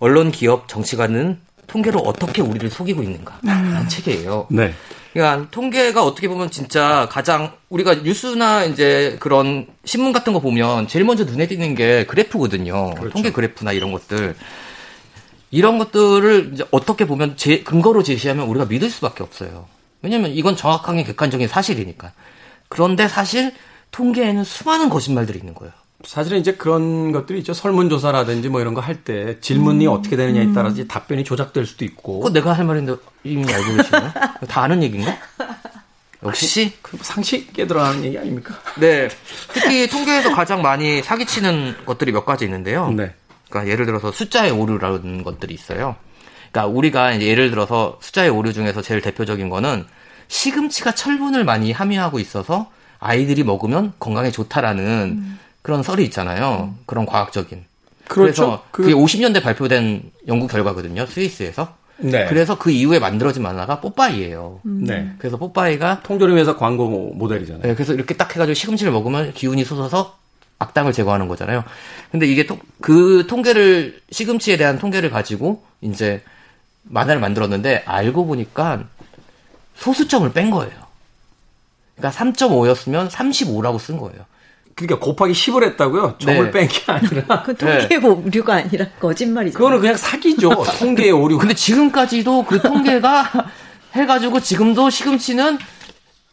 언론 0.00 0.32
기업 0.32 0.68
정치가는 0.68 1.38
통계로 1.66 2.00
어떻게 2.00 2.42
우리를 2.42 2.68
속이고 2.70 3.02
있는가 3.02 3.38
라는 3.42 3.76
음. 3.76 3.88
책이에요. 3.88 4.48
네. 4.50 4.74
그러니까 5.14 5.48
통계가 5.52 6.04
어떻게 6.04 6.26
보면 6.26 6.50
진짜 6.50 7.08
가장 7.08 7.52
우리가 7.68 7.94
뉴스나 8.02 8.64
이제 8.64 9.16
그런 9.20 9.68
신문 9.84 10.12
같은 10.12 10.32
거 10.32 10.40
보면 10.40 10.88
제일 10.88 11.04
먼저 11.04 11.22
눈에 11.24 11.46
띄는 11.46 11.76
게 11.76 12.04
그래프거든요. 12.06 12.94
그렇죠. 12.94 13.10
통계 13.10 13.30
그래프나 13.30 13.70
이런 13.72 13.92
것들. 13.92 14.34
이런 15.52 15.78
것들을 15.78 16.50
이제 16.52 16.64
어떻게 16.72 17.06
보면 17.06 17.36
제, 17.36 17.62
근거로 17.62 18.02
제시하면 18.02 18.48
우리가 18.48 18.64
믿을 18.66 18.90
수밖에 18.90 19.22
없어요. 19.22 19.68
왜냐면 20.02 20.32
이건 20.32 20.56
정확하게 20.56 21.04
객관적인 21.04 21.46
사실이니까. 21.46 22.10
그런데 22.68 23.06
사실 23.06 23.52
통계에는 23.92 24.42
수많은 24.42 24.90
거짓말들이 24.90 25.38
있는 25.38 25.54
거예요. 25.54 25.72
사실은 26.06 26.38
이제 26.40 26.52
그런 26.54 27.12
것들이 27.12 27.38
있죠. 27.40 27.52
설문조사라든지 27.54 28.48
뭐 28.48 28.60
이런 28.60 28.74
거 28.74 28.80
할 28.80 29.02
때 29.04 29.38
질문이 29.40 29.86
음. 29.86 29.92
어떻게 29.92 30.16
되느냐에 30.16 30.52
따라서 30.54 30.82
음. 30.82 30.88
답변이 30.88 31.24
조작될 31.24 31.66
수도 31.66 31.84
있고. 31.84 32.20
그거 32.20 32.32
내가 32.32 32.52
할 32.52 32.64
말인데 32.64 32.96
이미 33.24 33.50
알고 33.52 33.76
계시나요? 33.76 34.12
다 34.48 34.62
아는 34.62 34.82
얘기인가? 34.82 35.16
역시 36.22 36.72
그 36.80 36.96
상식에 37.00 37.66
들어가는 37.66 38.02
얘기 38.04 38.18
아닙니까? 38.18 38.54
네. 38.80 39.08
특히 39.52 39.86
통계에서 39.88 40.34
가장 40.34 40.62
많이 40.62 41.02
사기치는 41.02 41.76
것들이 41.84 42.12
몇 42.12 42.24
가지 42.24 42.44
있는데요. 42.44 42.90
네. 42.90 43.14
그러니까 43.50 43.70
예를 43.70 43.84
들어서 43.86 44.10
숫자의 44.10 44.50
오류라는 44.50 45.22
것들이 45.22 45.52
있어요. 45.54 45.96
그러니까 46.50 46.72
우리가 46.74 47.12
이제 47.12 47.26
예를 47.26 47.50
들어서 47.50 47.98
숫자의 48.00 48.30
오류 48.30 48.52
중에서 48.52 48.80
제일 48.80 49.00
대표적인 49.02 49.48
거는 49.50 49.84
시금치가 50.28 50.92
철분을 50.94 51.44
많이 51.44 51.72
함유하고 51.72 52.18
있어서 52.20 52.70
아이들이 53.00 53.42
먹으면 53.44 53.92
건강에 53.98 54.30
좋다라는 54.30 54.84
음. 54.84 55.38
그런 55.64 55.82
썰이 55.82 56.04
있잖아요. 56.04 56.74
음. 56.74 56.78
그런 56.84 57.06
과학적인. 57.06 57.64
그렇죠. 58.06 58.42
그래서 58.42 58.64
그... 58.70 58.82
그게 58.82 58.94
50년대 58.94 59.42
발표된 59.42 60.10
연구 60.28 60.46
결과거든요. 60.46 61.06
스위스에서. 61.06 61.74
네. 61.96 62.26
그래서 62.26 62.58
그 62.58 62.70
이후에 62.70 62.98
만들어진 62.98 63.42
만화가 63.42 63.80
뽀빠이예요. 63.80 64.60
음. 64.66 64.84
네. 64.84 65.10
그래서 65.16 65.38
뽀빠이가 65.38 66.02
통조림회사 66.02 66.56
광고 66.56 67.14
모델이잖아요. 67.14 67.62
네. 67.62 67.74
그래서 67.74 67.94
이렇게 67.94 68.14
딱 68.14 68.30
해가지고 68.34 68.52
시금치를 68.52 68.92
먹으면 68.92 69.32
기운이 69.32 69.64
솟아서 69.64 70.18
악당을 70.58 70.92
제거하는 70.92 71.28
거잖아요. 71.28 71.64
근데 72.10 72.26
이게 72.26 72.44
또그 72.44 73.26
통계를 73.26 74.02
시금치에 74.10 74.58
대한 74.58 74.78
통계를 74.78 75.08
가지고 75.08 75.64
이제 75.80 76.22
만화를 76.82 77.22
만들었는데 77.22 77.84
알고 77.86 78.26
보니까 78.26 78.84
소수점을 79.76 80.30
뺀 80.34 80.50
거예요. 80.50 80.74
그러니까 81.96 82.22
3.5였으면 82.22 83.08
35라고 83.08 83.80
쓴 83.80 83.96
거예요. 83.96 84.26
그러니까 84.74 84.98
곱하기 84.98 85.32
10을 85.32 85.64
했다고요? 85.64 86.16
점을 86.18 86.44
네. 86.44 86.50
뺀게 86.50 86.82
아니라. 86.86 87.42
그 87.44 87.56
통계 87.56 87.88
네. 87.88 88.06
오류가 88.06 88.54
아니라 88.54 88.86
거짓말이죠. 89.00 89.56
그거는 89.56 89.80
그냥 89.80 89.96
사기죠. 89.96 90.50
통계의 90.78 91.12
오류. 91.12 91.38
근데 91.38 91.54
지금까지도 91.54 92.44
그 92.44 92.60
통계가 92.60 93.30
해가지고 93.94 94.40
지금도 94.40 94.90
시금치는 94.90 95.58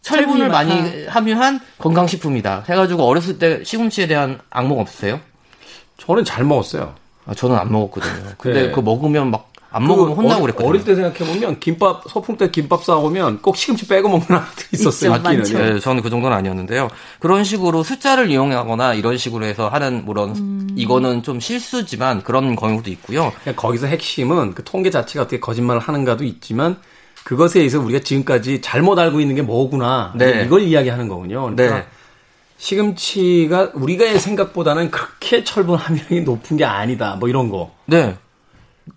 철분을 0.02 0.50
많이 0.50 1.06
함유한 1.06 1.60
건강식품이다. 1.78 2.66
해가지고 2.68 3.04
어렸을 3.04 3.38
때 3.38 3.64
시금치에 3.64 4.08
대한 4.08 4.40
악몽 4.50 4.80
없으세요? 4.80 5.20
저는 5.98 6.26
잘 6.26 6.44
먹었어요. 6.44 6.96
아, 7.28 7.36
저는 7.36 7.56
안 7.56 7.72
먹었거든요. 7.72 8.34
근데 8.40 8.62
네. 8.64 8.70
그거 8.70 8.82
먹으면 8.82 9.30
막 9.30 9.51
안 9.74 9.88
먹으면 9.88 10.14
혼나고 10.14 10.42
그랬거든요. 10.42 10.70
어릴 10.70 10.84
때 10.84 10.96
생각해보면 10.96 11.60
김밥, 11.62 12.04
소풍 12.10 12.36
때 12.36 12.52
김밥 12.52 12.84
싸오면 12.84 13.42
꼭 13.42 13.56
시금치 13.56 13.88
빼고 13.88 14.10
먹는 14.10 14.28
아이들 14.30 14.66
있었어요. 14.74 15.12
맞기는. 15.12 15.44
네, 15.44 15.80
저는 15.80 16.04
그 16.04 16.10
정도는 16.10 16.36
아니었는데요. 16.36 16.90
그런 17.20 17.46
식으로 17.46 17.82
숫자를 17.82 18.30
이용하거나 18.30 18.96
이런 18.96 19.18
식으로 19.18 19.46
해서 19.46 19.70
하는 19.70 20.04
물론 20.04 20.32
음. 20.36 20.70
이거는 20.76 21.24
좀 21.24 21.40
실수지만 21.40 22.22
그런 22.22 22.56
경우도 22.58 22.90
있고요. 22.92 23.32
거기서 23.56 23.88
핵심은 23.88 24.56
그 24.56 24.64
통계 24.66 24.90
자체가 24.90 25.24
어떻게 25.24 25.40
거짓말을 25.40 25.80
하는가도 25.80 26.26
있지만 26.26 26.78
그것에 27.24 27.60
의해서 27.60 27.80
우리가 27.80 28.00
지금까지 28.00 28.62
잘못 28.62 29.00
알고 29.00 29.22
있는 29.22 29.36
게 29.36 29.42
뭐구나. 29.42 30.12
네. 30.16 30.44
이걸 30.46 30.64
이야기하는 30.64 31.08
거군요. 31.08 31.44
그러니까 31.44 31.78
네. 31.78 31.86
시금치가 32.58 33.72
우리가 33.74 34.20
생각보다는 34.20 34.92
그렇게 34.92 35.44
철분 35.44 35.78
함량이 35.78 36.22
높은 36.22 36.58
게 36.58 36.66
아니다. 36.66 37.16
뭐 37.20 37.30
이런 37.30 37.50
거. 37.50 37.72
네. 37.86 38.18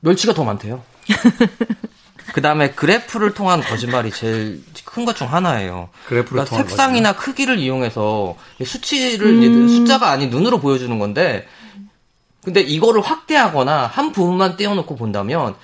멸치가 0.01 0.35
더 0.35 0.45
많대요. 0.45 0.83
그 2.35 2.41
다음에 2.43 2.71
그래프를 2.71 3.35
통한 3.35 3.61
거짓말이 3.61 4.11
제일 4.11 4.63
큰 4.85 5.05
것 5.05 5.15
중 5.17 5.33
하나예요. 5.33 5.89
그래프를 6.07 6.45
그러니까 6.45 6.57
색상이나 6.57 7.13
거짓말. 7.13 7.25
크기를 7.25 7.59
이용해서 7.59 8.37
수치를 8.65 9.27
음. 9.27 9.69
숫자가 9.69 10.11
아닌 10.11 10.31
눈으로 10.31 10.61
보여주는 10.61 10.97
건데, 10.99 11.47
근데 12.45 12.61
이거를 12.61 13.01
확대하거나 13.03 13.87
한 13.87 14.13
부분만 14.13 14.57
떼어놓고 14.57 14.97
본다면, 14.97 15.55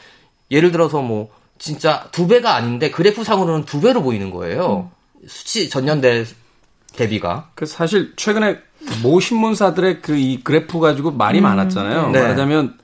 예를 0.50 0.72
들어서 0.72 1.00
뭐 1.02 1.30
진짜 1.58 2.08
두 2.12 2.26
배가 2.26 2.54
아닌데 2.54 2.90
그래프상으로는 2.90 3.64
두 3.66 3.80
배로 3.80 4.02
보이는 4.02 4.30
거예요. 4.30 4.90
음. 5.16 5.26
수치 5.28 5.68
전년대 5.68 6.24
대비가. 6.94 7.50
그 7.54 7.66
사실 7.66 8.12
최근에 8.16 8.58
모 9.02 9.20
신문사들의 9.20 10.00
그 10.02 10.16
이 10.16 10.40
그래프 10.42 10.80
가지고 10.80 11.10
말이 11.12 11.38
음. 11.38 11.44
많았잖아요. 11.44 12.10
네. 12.10 12.20
말하자면 12.20 12.78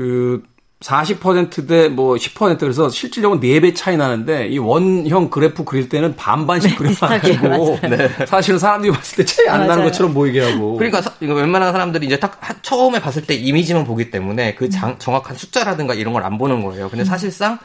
그 0.00 0.42
40%대 0.80 1.88
뭐 1.90 2.14
10% 2.14 2.58
그래서 2.58 2.88
실질적으로 2.88 3.38
4배 3.38 3.76
차이 3.76 3.98
나는데 3.98 4.48
이 4.48 4.56
원형 4.56 5.28
그래프 5.28 5.64
그릴 5.64 5.90
때는 5.90 6.16
반반씩 6.16 6.70
네, 6.70 6.76
그려가지고 6.76 7.78
네. 7.86 8.08
사실은 8.26 8.58
사람들이 8.58 8.90
봤을 8.90 9.16
때 9.18 9.24
차이 9.26 9.46
안 9.46 9.58
맞아요. 9.58 9.68
나는 9.68 9.84
것처럼 9.84 10.14
보이게 10.14 10.40
하고 10.40 10.78
그러니까 10.78 11.02
이거 11.20 11.34
웬만한 11.34 11.72
사람들이 11.72 12.06
이제 12.06 12.18
딱 12.18 12.40
처음에 12.62 12.98
봤을 12.98 13.26
때 13.26 13.34
이미지만 13.34 13.84
보기 13.84 14.10
때문에 14.10 14.54
그 14.54 14.70
장, 14.70 14.98
정확한 14.98 15.36
숫자라든가 15.36 15.92
이런 15.92 16.14
걸 16.14 16.22
안 16.24 16.38
보는 16.38 16.64
거예요. 16.64 16.88
근데 16.88 17.04
사실상 17.04 17.58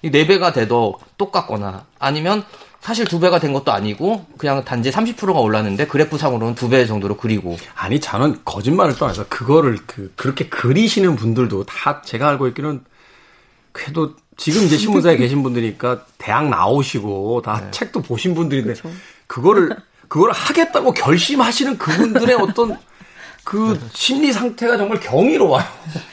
이 0.00 0.10
4배가 0.10 0.54
돼도 0.54 0.98
똑같거나 1.18 1.84
아니면 1.98 2.42
사실 2.82 3.04
두 3.06 3.20
배가 3.20 3.38
된 3.38 3.52
것도 3.52 3.70
아니고 3.72 4.26
그냥 4.36 4.64
단지 4.64 4.90
30%가 4.90 5.38
올랐는데 5.38 5.86
그래프상으로는 5.86 6.56
두 6.56 6.68
배 6.68 6.84
정도로 6.84 7.16
그리고 7.16 7.56
아니 7.76 8.00
저는 8.00 8.40
거짓말을 8.44 8.96
떠나서 8.96 9.26
그거를 9.28 9.78
그 9.86 10.12
그렇게 10.16 10.48
그리시는 10.48 11.14
분들도 11.16 11.64
다 11.64 12.02
제가 12.02 12.28
알고 12.30 12.48
있기는 12.48 12.82
그래도 13.70 14.14
지금 14.36 14.62
이제 14.64 14.76
신문사에 14.76 15.16
계신 15.16 15.42
분들이니까 15.44 16.06
대학 16.18 16.48
나오시고 16.48 17.42
다 17.42 17.60
네. 17.60 17.70
책도 17.70 18.02
보신 18.02 18.34
분들인데 18.34 18.74
그렇죠. 18.74 18.90
그거를 19.28 19.76
그걸 20.08 20.32
하겠다고 20.32 20.92
결심하시는 20.92 21.78
그분들의 21.78 22.34
어떤 22.42 22.76
그 23.44 23.78
심리 23.92 24.32
상태가 24.32 24.76
정말 24.76 24.98
경이로워요. 25.00 25.64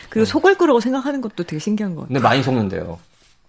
그리고 0.09 0.26
속을 0.26 0.55
거라고 0.55 0.80
생각하는 0.80 1.22
것도 1.22 1.43
되게 1.45 1.59
신기한 1.59 1.95
것 1.95 2.01
같아요. 2.01 2.13
근데 2.13 2.20
많이 2.22 2.43
속는데요. 2.43 2.99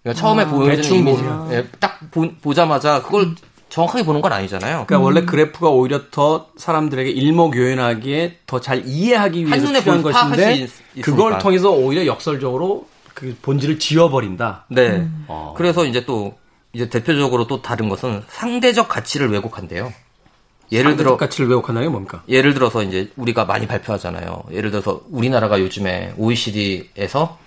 그러니까 0.03 0.19
처음에 0.21 0.43
아, 0.43 0.47
보여주는 0.47 0.99
이미지 0.99 1.23
예, 1.51 1.67
딱 1.79 1.99
보, 2.11 2.53
자마자 2.53 3.01
그걸 3.01 3.35
정확하게 3.69 4.03
보는 4.03 4.21
건 4.21 4.33
아니잖아요. 4.33 4.85
그러니까 4.85 4.97
음. 4.97 5.03
원래 5.03 5.21
그래프가 5.21 5.69
오히려 5.69 6.09
더 6.11 6.47
사람들에게 6.57 7.09
일목요연하게 7.09 8.39
더잘 8.45 8.83
이해하기 8.85 9.45
위해서 9.45 9.67
한눈에 9.67 9.79
필요한 9.79 10.01
것인데 10.01 10.67
그걸 11.01 11.37
통해서 11.39 11.71
오히려 11.71 12.05
역설적으로 12.05 12.87
그 13.13 13.37
본질을 13.41 13.79
지워버린다. 13.79 14.65
네. 14.69 14.89
음. 14.89 15.25
어. 15.27 15.53
그래서 15.55 15.85
이제 15.85 16.05
또 16.05 16.37
이제 16.73 16.89
대표적으로 16.89 17.47
또 17.47 17.61
다른 17.61 17.87
것은 17.87 18.23
상대적 18.27 18.87
가치를 18.87 19.31
왜곡한대요. 19.31 19.93
예를 20.71 20.95
들어 20.95 21.17
가치를 21.17 21.49
왜곡한다는 21.49 21.87
게 21.87 21.91
뭡니까? 21.91 22.23
예를 22.29 22.53
들어서 22.53 22.81
이제 22.81 23.11
우리가 23.17 23.45
많이 23.45 23.67
발표하잖아요. 23.67 24.43
예를 24.51 24.71
들어서 24.71 25.01
우리나라가 25.09 25.59
요즘에 25.59 26.13
OECD에서 26.17 27.37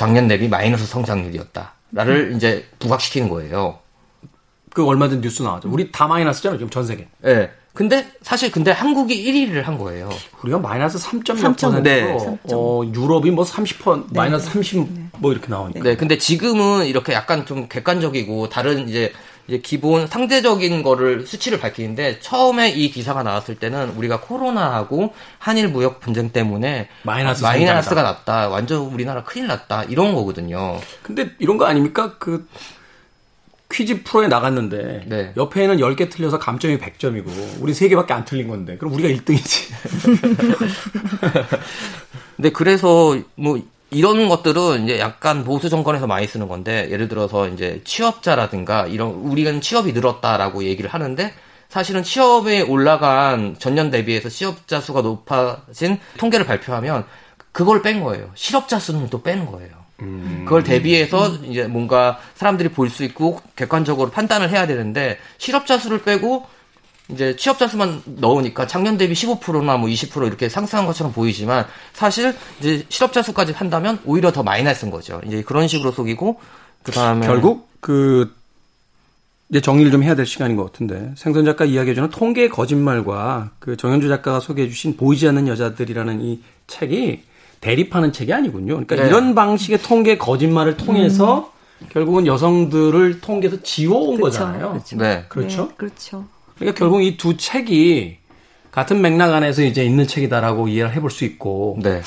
작년 0.00 0.28
대비 0.28 0.48
마이너스 0.48 0.86
성장률이었다를 0.86 2.30
음. 2.30 2.32
이제 2.34 2.64
부각시키는 2.78 3.28
거예요. 3.28 3.80
그 4.72 4.86
얼마 4.86 5.10
전 5.10 5.20
뉴스 5.20 5.42
나왔죠. 5.42 5.68
우리 5.70 5.92
다 5.92 6.06
마이너스잖아요, 6.06 6.58
지금 6.58 6.70
전 6.70 6.86
세계. 6.86 7.06
예. 7.26 7.34
네. 7.34 7.50
근데 7.74 8.10
사실 8.22 8.50
근데 8.50 8.70
한국이 8.70 9.14
1위를 9.14 9.62
한 9.62 9.76
거예요. 9.76 10.08
우리가 10.42 10.58
마이너스 10.58 10.96
3.몇 10.96 11.54
퍼센트. 11.54 11.82
네. 11.86 12.16
어, 12.50 12.82
유럽이 12.82 13.30
뭐 13.30 13.44
30%, 13.44 14.06
네. 14.10 14.18
마이너스 14.18 14.48
30, 14.48 14.88
뭐 15.18 15.32
이렇게 15.32 15.48
나오니까. 15.48 15.80
네. 15.80 15.96
근데 15.96 16.16
지금은 16.16 16.86
이렇게 16.86 17.12
약간 17.12 17.44
좀 17.44 17.68
객관적이고 17.68 18.48
다른 18.48 18.88
이제 18.88 19.12
이제 19.48 19.58
기본 19.58 20.06
상대적인 20.06 20.82
거를 20.82 21.26
수치를 21.26 21.58
밝히는데 21.58 22.20
처음에 22.20 22.70
이 22.70 22.90
기사가 22.90 23.22
나왔을 23.22 23.56
때는 23.56 23.90
우리가 23.90 24.20
코로나하고 24.20 25.12
한일 25.38 25.68
무역 25.68 26.00
분쟁 26.00 26.30
때문에 26.30 26.88
마이너스 27.02 27.42
마이너스가 27.42 28.02
났다. 28.02 28.48
완전 28.48 28.82
우리나라 28.82 29.24
큰일 29.24 29.48
났다. 29.48 29.84
이런 29.84 30.14
거거든요. 30.14 30.80
근데 31.02 31.30
이런 31.38 31.58
거 31.58 31.64
아닙니까? 31.66 32.14
그 32.18 32.46
퀴즈 33.72 34.02
프로에 34.02 34.26
나갔는데 34.28 35.04
네. 35.06 35.32
옆에는 35.36 35.76
10개 35.78 36.10
틀려서 36.10 36.38
감점이 36.38 36.78
100점이고 36.78 37.60
우리 37.60 37.72
3개밖에 37.72 38.10
안 38.12 38.24
틀린 38.24 38.48
건데 38.48 38.76
그럼 38.76 38.94
우리가 38.94 39.08
1등이지. 39.08 39.72
근데 42.36 42.50
그래서 42.50 43.16
뭐 43.36 43.60
이런 43.90 44.28
것들은 44.28 44.84
이제 44.84 44.98
약간 45.00 45.44
보수 45.44 45.68
정권에서 45.68 46.06
많이 46.06 46.26
쓰는 46.26 46.48
건데 46.48 46.88
예를 46.90 47.08
들어서 47.08 47.48
이제 47.48 47.80
취업자라든가 47.84 48.86
이런 48.86 49.10
우리는 49.10 49.60
취업이 49.60 49.92
늘었다라고 49.92 50.64
얘기를 50.64 50.90
하는데 50.90 51.32
사실은 51.68 52.02
취업에 52.02 52.60
올라간 52.62 53.56
전년 53.58 53.90
대비해서 53.90 54.28
취업자 54.28 54.80
수가 54.80 55.02
높아진 55.02 55.98
통계를 56.18 56.46
발표하면 56.46 57.04
그걸 57.52 57.82
뺀 57.82 58.02
거예요. 58.02 58.30
실업자 58.34 58.78
수는 58.78 59.08
또 59.10 59.22
빼는 59.22 59.46
거예요. 59.46 59.70
그걸 60.44 60.62
대비해서 60.64 61.28
이제 61.44 61.64
뭔가 61.64 62.18
사람들이 62.34 62.70
볼 62.70 62.88
수 62.88 63.04
있고 63.04 63.40
객관적으로 63.54 64.10
판단을 64.10 64.50
해야 64.50 64.66
되는데 64.66 65.18
실업자 65.38 65.78
수를 65.78 66.02
빼고 66.02 66.46
이제 67.12 67.36
취업자 67.36 67.66
수만 67.66 68.02
넣으니까 68.04 68.66
작년 68.66 68.96
대비 68.96 69.14
15%나 69.14 69.76
뭐 69.76 69.88
20% 69.88 70.26
이렇게 70.26 70.48
상승한 70.48 70.86
것처럼 70.86 71.12
보이지만 71.12 71.66
사실 71.92 72.34
이제 72.60 72.84
실업자 72.88 73.22
수까지 73.22 73.52
한다면 73.52 73.98
오히려 74.04 74.32
더 74.32 74.42
마이너스인 74.42 74.90
거죠. 74.90 75.20
이제 75.26 75.42
그런 75.42 75.68
식으로 75.68 75.92
속이고 75.92 76.40
그다음에 76.82 77.26
결국 77.26 77.68
그 77.80 78.34
이제 79.50 79.60
정리를 79.60 79.90
좀 79.90 80.02
해야 80.02 80.14
될 80.14 80.26
시간인 80.26 80.56
것 80.56 80.64
같은데 80.64 81.12
생선 81.16 81.44
작가 81.44 81.64
이야기해주는 81.64 82.10
통계의 82.10 82.48
거짓말과 82.50 83.50
그 83.58 83.76
정현주 83.76 84.08
작가가 84.08 84.38
소개해주신 84.38 84.96
보이지 84.96 85.26
않는 85.28 85.48
여자들이라는 85.48 86.22
이 86.22 86.40
책이 86.68 87.24
대립하는 87.60 88.12
책이 88.12 88.32
아니군요. 88.32 88.74
그러니까 88.74 88.96
네. 88.96 89.06
이런 89.06 89.34
방식의 89.34 89.82
통계 89.82 90.16
거짓말을 90.16 90.76
통해서 90.76 91.52
결국은 91.90 92.26
여성들을 92.26 93.20
통계에서 93.20 93.62
지워온 93.62 94.16
그렇죠. 94.16 94.38
거잖아요. 94.38 94.70
그렇죠. 94.70 94.96
네. 94.96 95.24
그렇죠. 95.28 95.62
네, 95.62 95.74
그렇죠. 95.76 96.24
그러니까 96.60 96.78
결국 96.78 97.02
이 97.02 97.16
두 97.16 97.36
책이 97.36 98.18
같은 98.70 99.00
맥락 99.00 99.32
안에서 99.34 99.62
이제 99.62 99.84
있는 99.84 100.06
책이다라고 100.06 100.68
이해를 100.68 100.92
해볼 100.94 101.10
수 101.10 101.24
있고 101.24 101.76
네. 101.82 102.02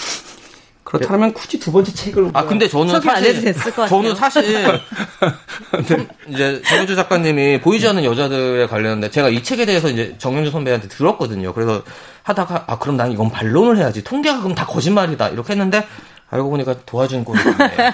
그렇다면 0.85 1.33
굳이 1.33 1.59
두 1.59 1.71
번째 1.71 1.91
책을 1.91 2.29
아 2.33 2.45
근데 2.45 2.67
저는 2.69 3.01
사실 3.01 3.29
해도 3.31 3.41
됐을 3.41 3.71
것 3.71 3.81
같아요. 3.83 3.89
저는 3.89 4.15
사실 4.15 4.43
선- 5.87 6.07
이제 6.29 6.61
정현주 6.65 6.95
작가님이 6.95 7.61
보이지 7.61 7.87
않는 7.87 8.03
여자들에 8.03 8.67
관련된 8.67 9.09
제가 9.11 9.29
이 9.29 9.41
책에 9.43 9.65
대해서 9.65 9.89
이제 9.89 10.13
정현주 10.19 10.51
선배한테 10.51 10.87
들었거든요. 10.89 11.51
그래서 11.53 11.81
하다가 12.23 12.65
아 12.67 12.77
그럼 12.77 12.95
난 12.97 13.11
이건 13.11 13.31
반론을 13.31 13.77
해야지. 13.77 14.03
통계가 14.03 14.39
그럼 14.41 14.53
다 14.55 14.65
거짓말이다 14.65 15.29
이렇게 15.29 15.53
했는데 15.53 15.85
알고 16.33 16.49
보니까 16.49 16.75
도와준 16.85 17.23
꼴이 17.23 17.37
네 17.43 17.93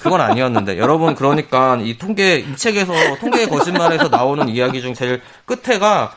그건 0.00 0.20
아니었는데 0.20 0.78
여러분 0.78 1.14
그러니까 1.14 1.76
이 1.80 1.96
통계 1.96 2.36
이 2.36 2.56
책에서 2.56 2.92
통계의 3.20 3.48
거짓말에서 3.48 4.08
나오는 4.08 4.48
이야기 4.48 4.80
중 4.82 4.92
제일 4.94 5.22
끝에가 5.46 6.12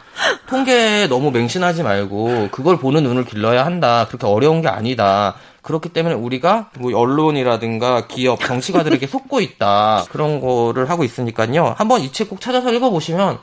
통계에 0.47 1.07
너무 1.07 1.32
맹신하지 1.32 1.84
말고 1.84 2.49
그걸 2.51 2.78
보는 2.78 3.03
눈을 3.03 3.26
길러야 3.26 3.66
한다. 3.66 4.05
그렇게 4.07 4.28
어려운 4.28 4.61
게 4.61 4.68
아니다. 4.68 5.36
그렇기 5.61 5.89
때문에 5.89 6.14
우리가 6.16 6.70
뭐 6.80 6.95
언론이라든가 6.97 8.07
기업, 8.07 8.41
정치가들에게 8.45 9.07
속고 9.07 9.39
있다. 9.39 10.03
그런 10.11 10.41
거를 10.41 10.89
하고 10.89 11.03
있으니까요. 11.05 11.74
한번 11.78 12.01
이 12.01 12.11
책 12.11 12.30
꼭 12.30 12.41
찾아서 12.41 12.72
읽어보시면 12.74 13.36
정 13.36 13.39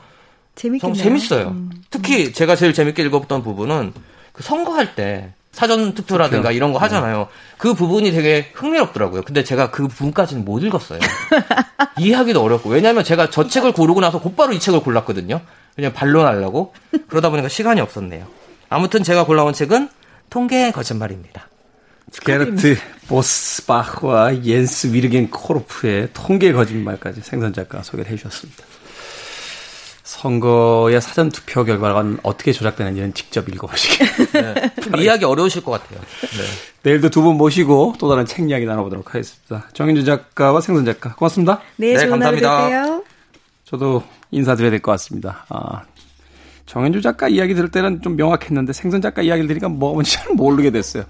재밌겠네요. 0.55 1.03
재밌어요. 1.03 1.55
특히 1.89 2.31
제가 2.33 2.55
제일 2.55 2.73
재밌게 2.73 3.01
읽었던 3.03 3.41
부분은 3.43 3.93
그 4.31 4.43
선거할 4.43 4.95
때 4.95 5.33
사전 5.51 5.93
투표라든가 5.93 6.51
이런 6.51 6.71
거 6.71 6.79
하잖아요. 6.79 7.27
그 7.57 7.73
부분이 7.73 8.11
되게 8.11 8.49
흥미롭더라고요. 8.53 9.23
근데 9.23 9.43
제가 9.43 9.69
그 9.69 9.87
부분까지는 9.87 10.45
못 10.45 10.63
읽었어요. 10.63 10.99
이해하기도 11.99 12.41
어렵고. 12.41 12.69
왜냐면 12.69 13.03
제가 13.03 13.29
저 13.29 13.47
책을 13.47 13.73
고르고 13.73 13.99
나서 13.99 14.19
곧바로 14.19 14.53
이 14.53 14.59
책을 14.59 14.81
골랐거든요. 14.81 15.41
왜냐면 15.75 15.93
반론하려고. 15.93 16.73
그러다 17.07 17.29
보니까 17.29 17.49
시간이 17.49 17.81
없었네요. 17.81 18.25
아무튼 18.69 19.03
제가 19.03 19.25
골라온 19.25 19.53
책은 19.53 19.89
통계의 20.29 20.71
거짓말입니다. 20.71 21.47
게르트 22.23 22.77
보스바흐와 23.07 24.43
옌스 24.45 24.93
위르겐 24.93 25.29
코르프의 25.29 26.09
통계 26.13 26.51
거짓말까지 26.53 27.21
생선 27.21 27.53
작가 27.53 27.83
소개를 27.83 28.11
해주셨습니다. 28.11 28.63
선거의 30.11 30.99
사전 30.99 31.29
투표 31.29 31.63
결과가 31.63 32.03
어떻게 32.23 32.51
조작되는지는 32.51 33.13
직접 33.13 33.47
읽어보시길. 33.47 34.07
네. 34.33 34.71
좀 34.81 34.97
이해하기 34.97 35.23
어려우실 35.25 35.63
것 35.63 35.71
같아요. 35.71 35.99
네. 36.01 36.43
내일도 36.83 37.09
두 37.09 37.21
분 37.21 37.37
모시고 37.37 37.95
또 37.97 38.09
다른 38.09 38.25
책 38.25 38.49
이야기 38.49 38.65
나눠보도록 38.65 39.13
하겠습니다. 39.15 39.67
정인주 39.73 40.03
작가와 40.03 40.59
생선 40.59 40.83
작가 40.85 41.15
고맙습니다. 41.15 41.61
네, 41.77 41.93
네, 41.95 42.07
감사합니다. 42.07 42.63
되세요. 42.65 43.03
저도 43.63 44.03
인사드려야 44.31 44.71
될 44.71 44.81
것 44.81 44.91
같습니다. 44.93 45.45
아, 45.47 45.83
정현주 46.65 47.01
작가 47.01 47.29
이야기 47.29 47.53
들을 47.55 47.69
때는 47.69 48.01
좀 48.01 48.17
명확했는데 48.17 48.73
생선 48.73 49.01
작가 49.01 49.21
이야기를 49.21 49.47
들으니까 49.47 49.69
뭐가 49.69 49.93
뭔지 49.93 50.11
잘 50.13 50.33
모르게 50.35 50.71
됐어요. 50.71 51.03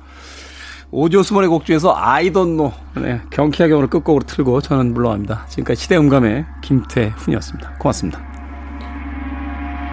오디오 0.91 1.23
수몰의 1.23 1.49
곡 1.49 1.65
중에서 1.65 1.95
I 1.97 2.31
don't 2.31 2.55
know. 2.57 2.71
네, 2.97 3.19
경쾌하게 3.31 3.73
오늘 3.73 3.89
끝곡으로 3.89 4.25
틀고 4.25 4.61
저는 4.61 4.93
물러갑니다. 4.93 5.47
지금까지 5.49 5.81
시대음감의 5.81 6.45
김태훈이었습니다. 6.61 7.77
고맙습니다. 7.79 8.30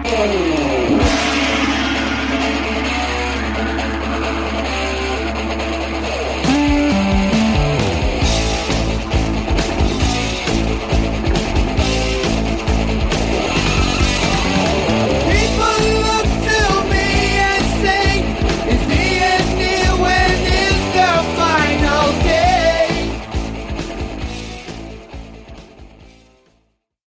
Anime. 0.05 0.58